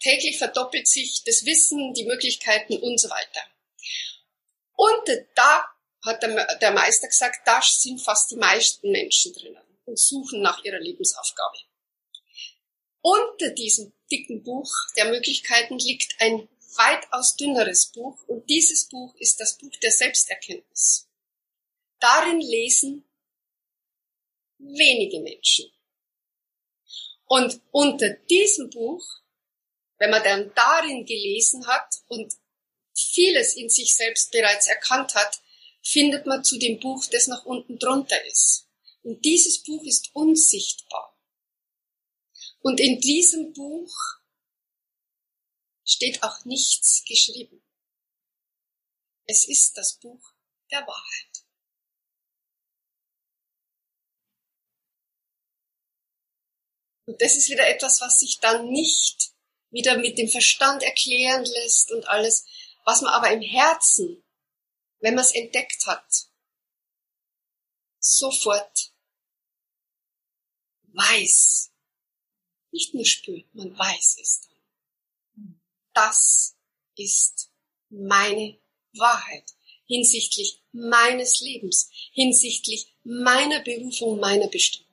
[0.01, 3.41] täglich verdoppelt sich das Wissen, die Möglichkeiten und so weiter.
[4.75, 5.65] Und da
[6.05, 10.63] hat der, der Meister gesagt, da sind fast die meisten Menschen drinnen und suchen nach
[10.65, 11.59] ihrer Lebensaufgabe.
[13.01, 19.41] Unter diesem dicken Buch der Möglichkeiten liegt ein weitaus dünneres Buch und dieses Buch ist
[19.41, 21.09] das Buch der Selbsterkenntnis.
[21.99, 23.05] Darin lesen
[24.59, 25.71] wenige Menschen.
[27.27, 29.05] Und unter diesem Buch,
[29.99, 32.33] wenn man dann darin gelesen hat und
[32.95, 35.41] vieles in sich selbst bereits erkannt hat,
[35.83, 38.69] findet man zu dem Buch, das noch unten drunter ist.
[39.03, 41.19] Und dieses Buch ist unsichtbar.
[42.61, 43.93] Und in diesem Buch
[45.85, 47.63] steht auch nichts geschrieben.
[49.27, 50.33] Es ist das Buch
[50.71, 51.45] der Wahrheit.
[57.05, 59.33] Und das ist wieder etwas, was sich dann nicht
[59.71, 62.45] wieder mit dem Verstand erklären lässt und alles,
[62.85, 64.22] was man aber im Herzen,
[65.03, 66.29] wenn man es entdeckt hat,
[67.99, 68.93] sofort
[70.95, 71.71] weiß.
[72.71, 75.61] Nicht nur spürt, man weiß es dann.
[75.93, 76.57] Das
[76.97, 77.51] ist
[77.91, 78.59] meine
[78.95, 79.53] Wahrheit
[79.87, 84.89] hinsichtlich meines Lebens, hinsichtlich meiner Berufung, meiner Bestimmung.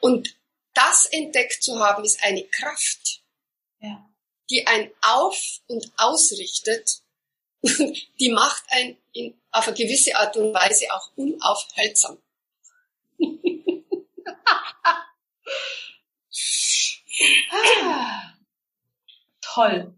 [0.00, 0.36] Und
[0.74, 3.22] das entdeckt zu haben, ist eine Kraft,
[3.80, 4.12] ja.
[4.50, 7.02] die ein auf- und ausrichtet,
[7.62, 12.18] die macht ein in, auf eine gewisse Art und Weise auch unaufhaltsam.
[19.40, 19.94] toll.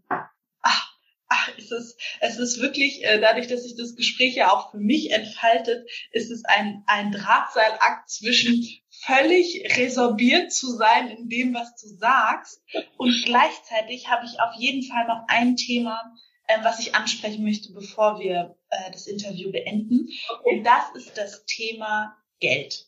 [1.57, 5.11] Es ist, es ist wirklich, äh, dadurch, dass sich das Gespräch ja auch für mich
[5.11, 11.87] entfaltet, ist es ein, ein Drahtseilakt zwischen völlig resorbiert zu sein in dem, was du
[11.87, 12.61] sagst.
[12.97, 16.13] Und gleichzeitig habe ich auf jeden Fall noch ein Thema,
[16.51, 20.09] äh, was ich ansprechen möchte, bevor wir äh, das Interview beenden.
[20.43, 22.87] Und das ist das Thema Geld.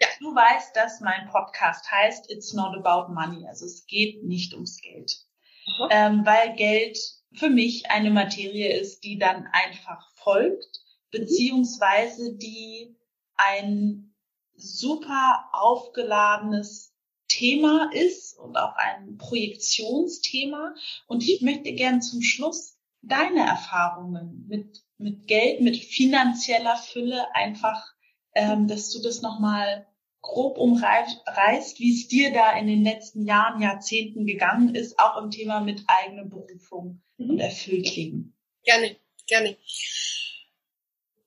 [0.00, 0.08] Ja.
[0.20, 3.46] Du weißt, dass mein Podcast heißt It's not about money.
[3.48, 5.18] Also es geht nicht ums Geld.
[5.66, 5.88] Mhm.
[5.90, 6.98] Ähm, weil Geld
[7.34, 12.96] für mich eine Materie ist, die dann einfach folgt, beziehungsweise die
[13.36, 14.14] ein
[14.54, 16.94] super aufgeladenes
[17.38, 20.74] Thema ist und auch ein Projektionsthema.
[21.06, 27.94] Und ich möchte gern zum Schluss deine Erfahrungen mit, mit Geld, mit finanzieller Fülle einfach,
[28.34, 29.86] ähm, dass du das nochmal
[30.20, 35.30] grob umreißt, wie es dir da in den letzten Jahren, Jahrzehnten gegangen ist, auch im
[35.30, 37.30] Thema mit eigener Berufung mhm.
[37.30, 38.36] und erfüllt leben.
[38.64, 38.96] Gerne,
[39.28, 39.56] gerne.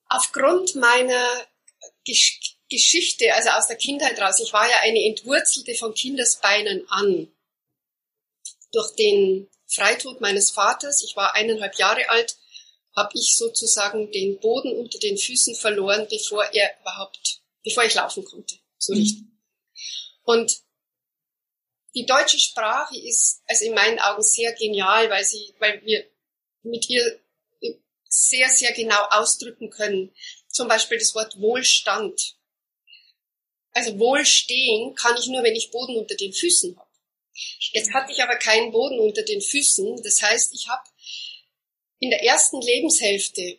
[0.08, 1.26] Aufgrund meiner
[2.72, 4.40] Geschichte, also aus der Kindheit raus.
[4.40, 7.30] Ich war ja eine Entwurzelte von Kindesbeinen an.
[8.72, 12.36] Durch den Freitod meines Vaters, ich war eineinhalb Jahre alt,
[12.96, 18.24] habe ich sozusagen den Boden unter den Füßen verloren, bevor er überhaupt, bevor ich laufen
[18.24, 19.00] konnte, so mhm.
[19.00, 19.24] richtig.
[20.24, 20.62] Und
[21.94, 26.06] die deutsche Sprache ist also in meinen Augen sehr genial, weil sie, weil wir
[26.62, 27.20] mit ihr
[28.12, 30.14] sehr, sehr genau ausdrücken können.
[30.48, 32.36] Zum Beispiel das Wort Wohlstand.
[33.72, 36.88] Also wohlstehen kann ich nur, wenn ich Boden unter den Füßen habe.
[37.72, 40.02] Jetzt hatte ich aber keinen Boden unter den Füßen.
[40.02, 40.82] Das heißt, ich habe
[41.98, 43.58] in der ersten Lebenshälfte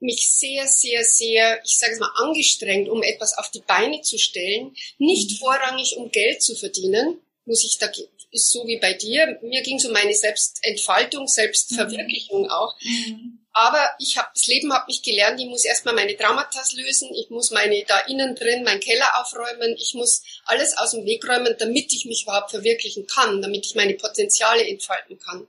[0.00, 4.16] mich sehr, sehr, sehr, ich sage es mal, angestrengt, um etwas auf die Beine zu
[4.16, 4.74] stellen.
[4.98, 7.90] Nicht vorrangig, um Geld zu verdienen, muss ich da,
[8.30, 9.38] ist so wie bei dir.
[9.42, 12.50] Mir ging es um meine Selbstentfaltung, Selbstverwirklichung mhm.
[12.50, 12.74] auch.
[12.80, 13.37] Mhm.
[13.60, 17.28] Aber ich habe das Leben hat mich gelernt, ich muss erstmal meine Traumata lösen, ich
[17.28, 21.56] muss meine da innen drin meinen Keller aufräumen, ich muss alles aus dem Weg räumen,
[21.58, 25.48] damit ich mich überhaupt verwirklichen kann, damit ich meine Potenziale entfalten kann.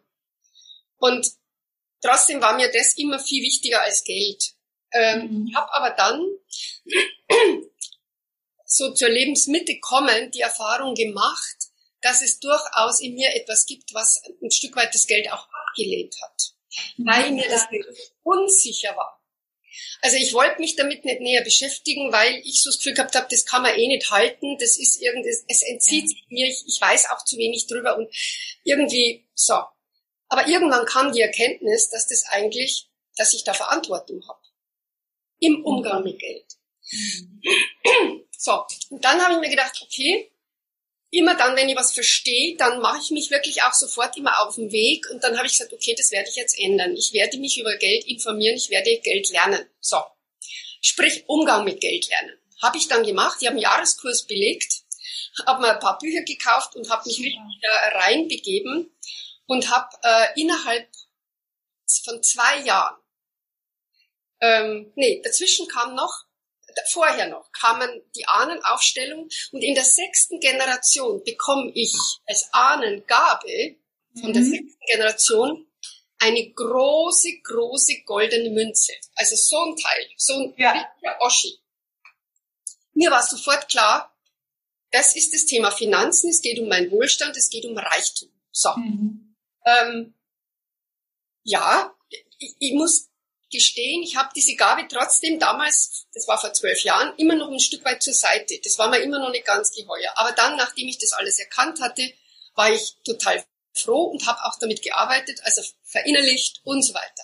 [0.97, 1.27] Und
[2.01, 4.53] trotzdem war mir das immer viel wichtiger als Geld.
[4.91, 5.47] Ähm, mhm.
[5.47, 6.25] Ich habe aber dann
[8.65, 11.57] so zur Lebensmitte kommen die Erfahrung gemacht,
[12.01, 16.15] dass es durchaus in mir etwas gibt, was ein Stück weit das Geld auch abgelehnt
[16.23, 16.55] hat
[16.97, 17.67] weil mir das
[18.23, 19.19] unsicher war.
[20.01, 23.27] Also ich wollte mich damit nicht näher beschäftigen, weil ich so das Gefühl gehabt habe,
[23.29, 26.79] das kann man eh nicht halten, das ist irgendwie, es entzieht sich mir, ich, ich
[26.79, 28.09] weiß auch zu wenig drüber und
[28.63, 29.55] irgendwie so.
[30.27, 34.39] Aber irgendwann kam die Erkenntnis, dass das eigentlich, dass ich da Verantwortung habe.
[35.39, 36.45] Im Umgang mit Geld.
[36.91, 37.41] Mhm.
[38.37, 40.31] So, und dann habe ich mir gedacht, okay,
[41.11, 44.55] immer dann, wenn ich was verstehe, dann mache ich mich wirklich auch sofort immer auf
[44.55, 46.95] den Weg und dann habe ich gesagt, okay, das werde ich jetzt ändern.
[46.95, 49.67] Ich werde mich über Geld informieren, ich werde Geld lernen.
[49.79, 49.97] So,
[50.81, 52.37] sprich Umgang mit Geld lernen.
[52.61, 54.83] Habe ich dann gemacht, ich habe einen Jahreskurs belegt,
[55.47, 58.93] habe mir ein paar Bücher gekauft und habe mich wieder reinbegeben
[59.47, 60.87] und habe äh, innerhalb
[62.03, 62.97] von zwei Jahren,
[64.41, 66.25] ähm, nee, dazwischen kam noch
[66.91, 73.77] vorher noch kamen die Ahnenaufstellung und in der sechsten Generation bekomme ich als Ahnengabe
[74.19, 74.51] von der mhm.
[74.51, 75.67] sechsten Generation
[76.19, 78.93] eine große, große goldene Münze.
[79.15, 80.85] Also so ein Teil, so ein ja.
[81.19, 81.59] Oschi.
[82.93, 84.13] Mir war sofort klar,
[84.91, 88.29] das ist das Thema Finanzen, es geht um meinen Wohlstand, es geht um Reichtum.
[88.51, 88.69] So.
[88.75, 89.35] Mhm.
[89.65, 90.13] Ähm,
[91.43, 91.95] ja,
[92.39, 93.08] ich, ich muss
[93.49, 97.59] gestehen, ich habe diese Gabe trotzdem damals, das war vor zwölf Jahren, immer noch ein
[97.59, 98.59] Stück weit zur Seite.
[98.63, 100.11] Das war mir immer noch nicht ganz geheuer.
[100.15, 102.11] Aber dann, nachdem ich das alles erkannt hatte,
[102.55, 103.43] war ich total
[103.73, 107.23] froh und habe auch damit gearbeitet, also verinnerlicht und so weiter.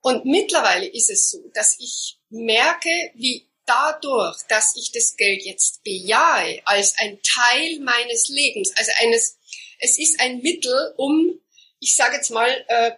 [0.00, 5.82] Und mittlerweile ist es so, dass ich merke, wie dadurch, dass ich das Geld jetzt
[5.82, 9.38] bejahe als ein Teil meines Lebens, also eines,
[9.78, 11.40] es ist ein Mittel, um,
[11.80, 12.92] ich sage jetzt mal, äh,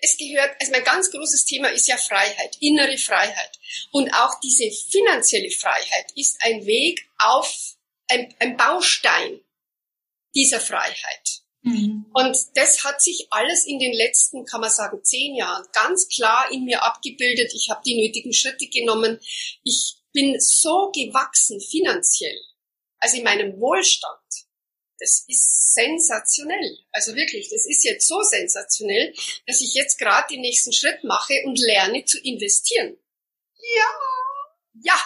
[0.00, 3.58] es gehört, also mein ganz großes Thema ist ja Freiheit, innere Freiheit.
[3.90, 7.74] Und auch diese finanzielle Freiheit ist ein Weg auf,
[8.08, 9.40] ein, ein Baustein
[10.34, 11.42] dieser Freiheit.
[11.62, 12.06] Mhm.
[12.12, 16.50] Und das hat sich alles in den letzten, kann man sagen, zehn Jahren ganz klar
[16.50, 17.52] in mir abgebildet.
[17.54, 19.20] Ich habe die nötigen Schritte genommen.
[19.62, 22.38] Ich bin so gewachsen finanziell,
[22.98, 24.18] also in meinem Wohlstand.
[25.02, 26.78] Das ist sensationell.
[26.92, 29.12] Also wirklich, das ist jetzt so sensationell,
[29.48, 32.96] dass ich jetzt gerade den nächsten Schritt mache und lerne zu investieren.
[33.76, 33.86] Ja.
[34.84, 35.00] Ja.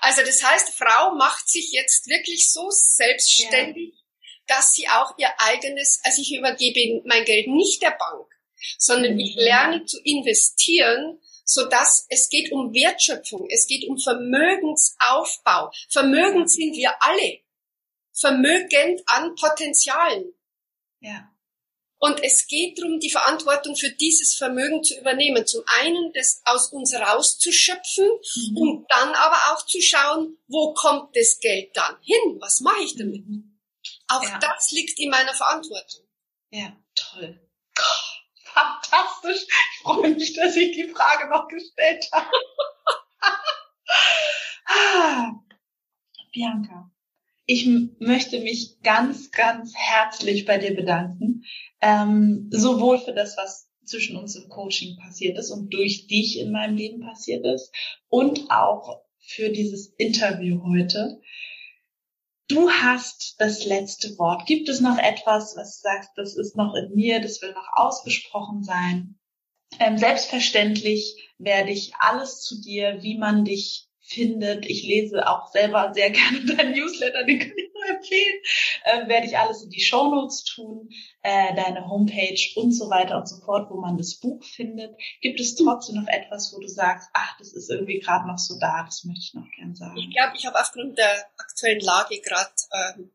[0.00, 4.02] Also das heißt, Frau macht sich jetzt wirklich so selbstständig, ja
[4.46, 8.26] dass sie auch ihr eigenes, also ich übergebe mein Geld nicht der Bank,
[8.76, 9.42] sondern ich mhm.
[9.42, 15.70] lerne zu investieren, so dass es geht um Wertschöpfung, es geht um Vermögensaufbau.
[15.90, 17.38] Vermögend sind wir alle.
[18.12, 20.34] Vermögend an Potenzialen.
[21.00, 21.28] Ja.
[21.98, 25.46] Und es geht darum, die Verantwortung für dieses Vermögen zu übernehmen.
[25.46, 28.56] Zum einen, das aus uns rauszuschöpfen mhm.
[28.56, 32.38] und dann aber auch zu schauen, wo kommt das Geld dann hin?
[32.40, 33.24] Was mache ich damit?
[33.24, 33.56] Mhm.
[34.08, 34.38] Auch ja.
[34.38, 36.02] das liegt in meiner Verantwortung.
[36.50, 37.40] Ja, toll.
[38.52, 39.46] Fantastisch.
[39.46, 42.30] Ich freue mich, dass ich die Frage noch gestellt habe.
[46.32, 46.90] Bianca,
[47.52, 51.44] ich möchte mich ganz, ganz herzlich bei dir bedanken.
[51.82, 56.50] Ähm, sowohl für das, was zwischen uns im Coaching passiert ist und durch dich in
[56.50, 57.70] meinem Leben passiert ist
[58.08, 61.20] und auch für dieses Interview heute.
[62.48, 64.46] Du hast das letzte Wort.
[64.46, 67.68] Gibt es noch etwas, was du sagst, das ist noch in mir, das will noch
[67.74, 69.18] ausgesprochen sein?
[69.78, 74.66] Ähm, selbstverständlich werde ich alles zu dir, wie man dich findet.
[74.66, 78.42] Ich lese auch selber sehr gerne deinen Newsletter, den kann ich nur empfehlen.
[78.84, 80.90] Ähm, werde ich alles in die Show Notes tun,
[81.22, 84.96] äh, deine Homepage und so weiter und so fort, wo man das Buch findet.
[85.20, 88.58] Gibt es trotzdem noch etwas, wo du sagst, ach, das ist irgendwie gerade noch so
[88.58, 89.96] da, das möchte ich noch gern sagen?
[89.96, 93.10] Ich glaube, ich habe aufgrund der aktuellen Lage gerade ähm,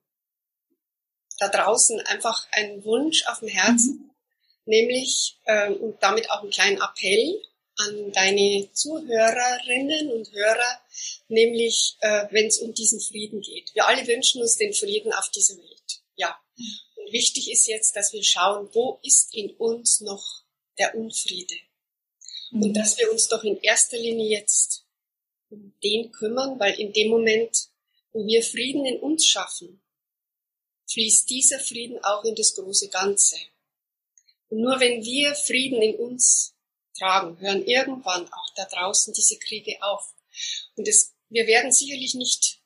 [1.40, 4.12] da draußen einfach einen Wunsch auf dem Herzen, mhm.
[4.66, 7.42] nämlich ähm, und damit auch einen kleinen Appell
[7.78, 10.82] an deine Zuhörerinnen und Hörer,
[11.28, 13.74] nämlich äh, wenn es um diesen Frieden geht.
[13.76, 16.02] Wir alle wünschen uns den Frieden auf dieser Welt.
[16.16, 16.36] Ja.
[16.96, 20.44] Und wichtig ist jetzt, dass wir schauen, wo ist in uns noch
[20.80, 21.56] der Unfriede?
[22.52, 22.64] Mhm.
[22.64, 24.84] Und dass wir uns doch in erster Linie jetzt
[25.50, 27.70] um den kümmern, weil in dem Moment,
[28.12, 29.82] wo wir Frieden in uns schaffen,
[30.90, 33.38] fließt dieser Frieden auch in das große Ganze.
[34.50, 36.57] Und nur wenn wir Frieden in uns
[36.98, 40.14] tragen, hören irgendwann auch da draußen diese Kriege auf.
[40.76, 42.60] Und es, wir werden sicherlich nicht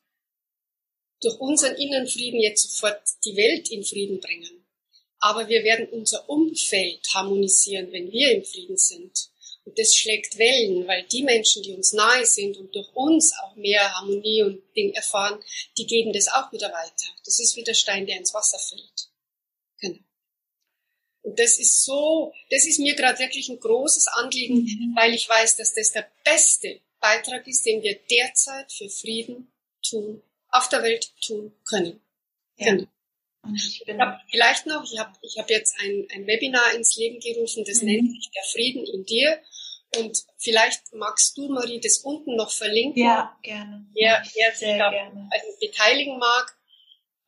[1.20, 4.66] durch unseren inneren Frieden jetzt sofort die Welt in Frieden bringen.
[5.20, 9.30] Aber wir werden unser Umfeld harmonisieren, wenn wir im Frieden sind.
[9.64, 13.54] Und das schlägt Wellen, weil die Menschen, die uns nahe sind und durch uns auch
[13.54, 15.40] mehr Harmonie und Ding erfahren,
[15.78, 17.06] die geben das auch wieder weiter.
[17.24, 19.11] Das ist wie der Stein, der ins Wasser fällt.
[21.22, 24.96] Und das ist so, das ist mir gerade wirklich ein großes Anliegen, mhm.
[24.96, 29.52] weil ich weiß, dass das der beste Beitrag ist, den wir derzeit für Frieden
[29.88, 32.00] tun, auf der Welt tun können.
[32.56, 32.72] Ja.
[32.74, 32.86] Genau.
[33.54, 37.64] Ich hab vielleicht noch, ich habe ich hab jetzt ein, ein Webinar ins Leben gerufen,
[37.66, 37.88] das mhm.
[37.88, 39.40] nennt sich Der Frieden in dir.
[39.98, 43.02] Und vielleicht magst du, Marie, das unten noch verlinken.
[43.02, 43.84] Ja, gerne.
[43.92, 46.56] Wer, wer sich da also beteiligen mag.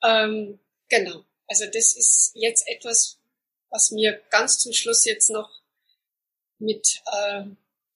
[0.02, 1.24] Ähm, genau.
[1.46, 3.18] Also das ist jetzt etwas,
[3.74, 5.50] was mir ganz zum Schluss jetzt noch
[6.58, 7.42] mit äh,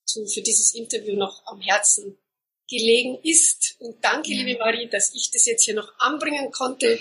[0.04, 2.18] zu, für dieses Interview noch am Herzen
[2.68, 3.76] gelegen ist.
[3.78, 4.42] Und danke, ja.
[4.42, 6.98] liebe Marie, dass ich das jetzt hier noch anbringen konnte.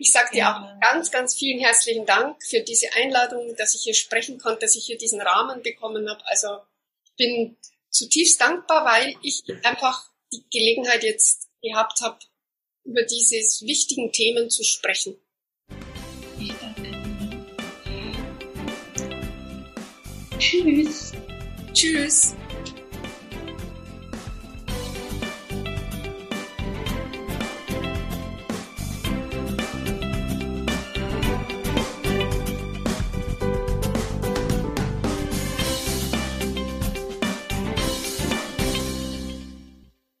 [0.00, 0.56] Ich sage dir ja.
[0.56, 4.74] auch ganz, ganz vielen herzlichen Dank für diese Einladung, dass ich hier sprechen konnte, dass
[4.74, 6.20] ich hier diesen Rahmen bekommen habe.
[6.26, 6.58] Also
[7.04, 7.56] ich bin
[7.88, 12.18] zutiefst dankbar, weil ich einfach die Gelegenheit jetzt gehabt habe,
[12.82, 15.21] über diese wichtigen Themen zu sprechen.
[20.52, 21.12] Tschüss.
[21.72, 22.36] Tschüss.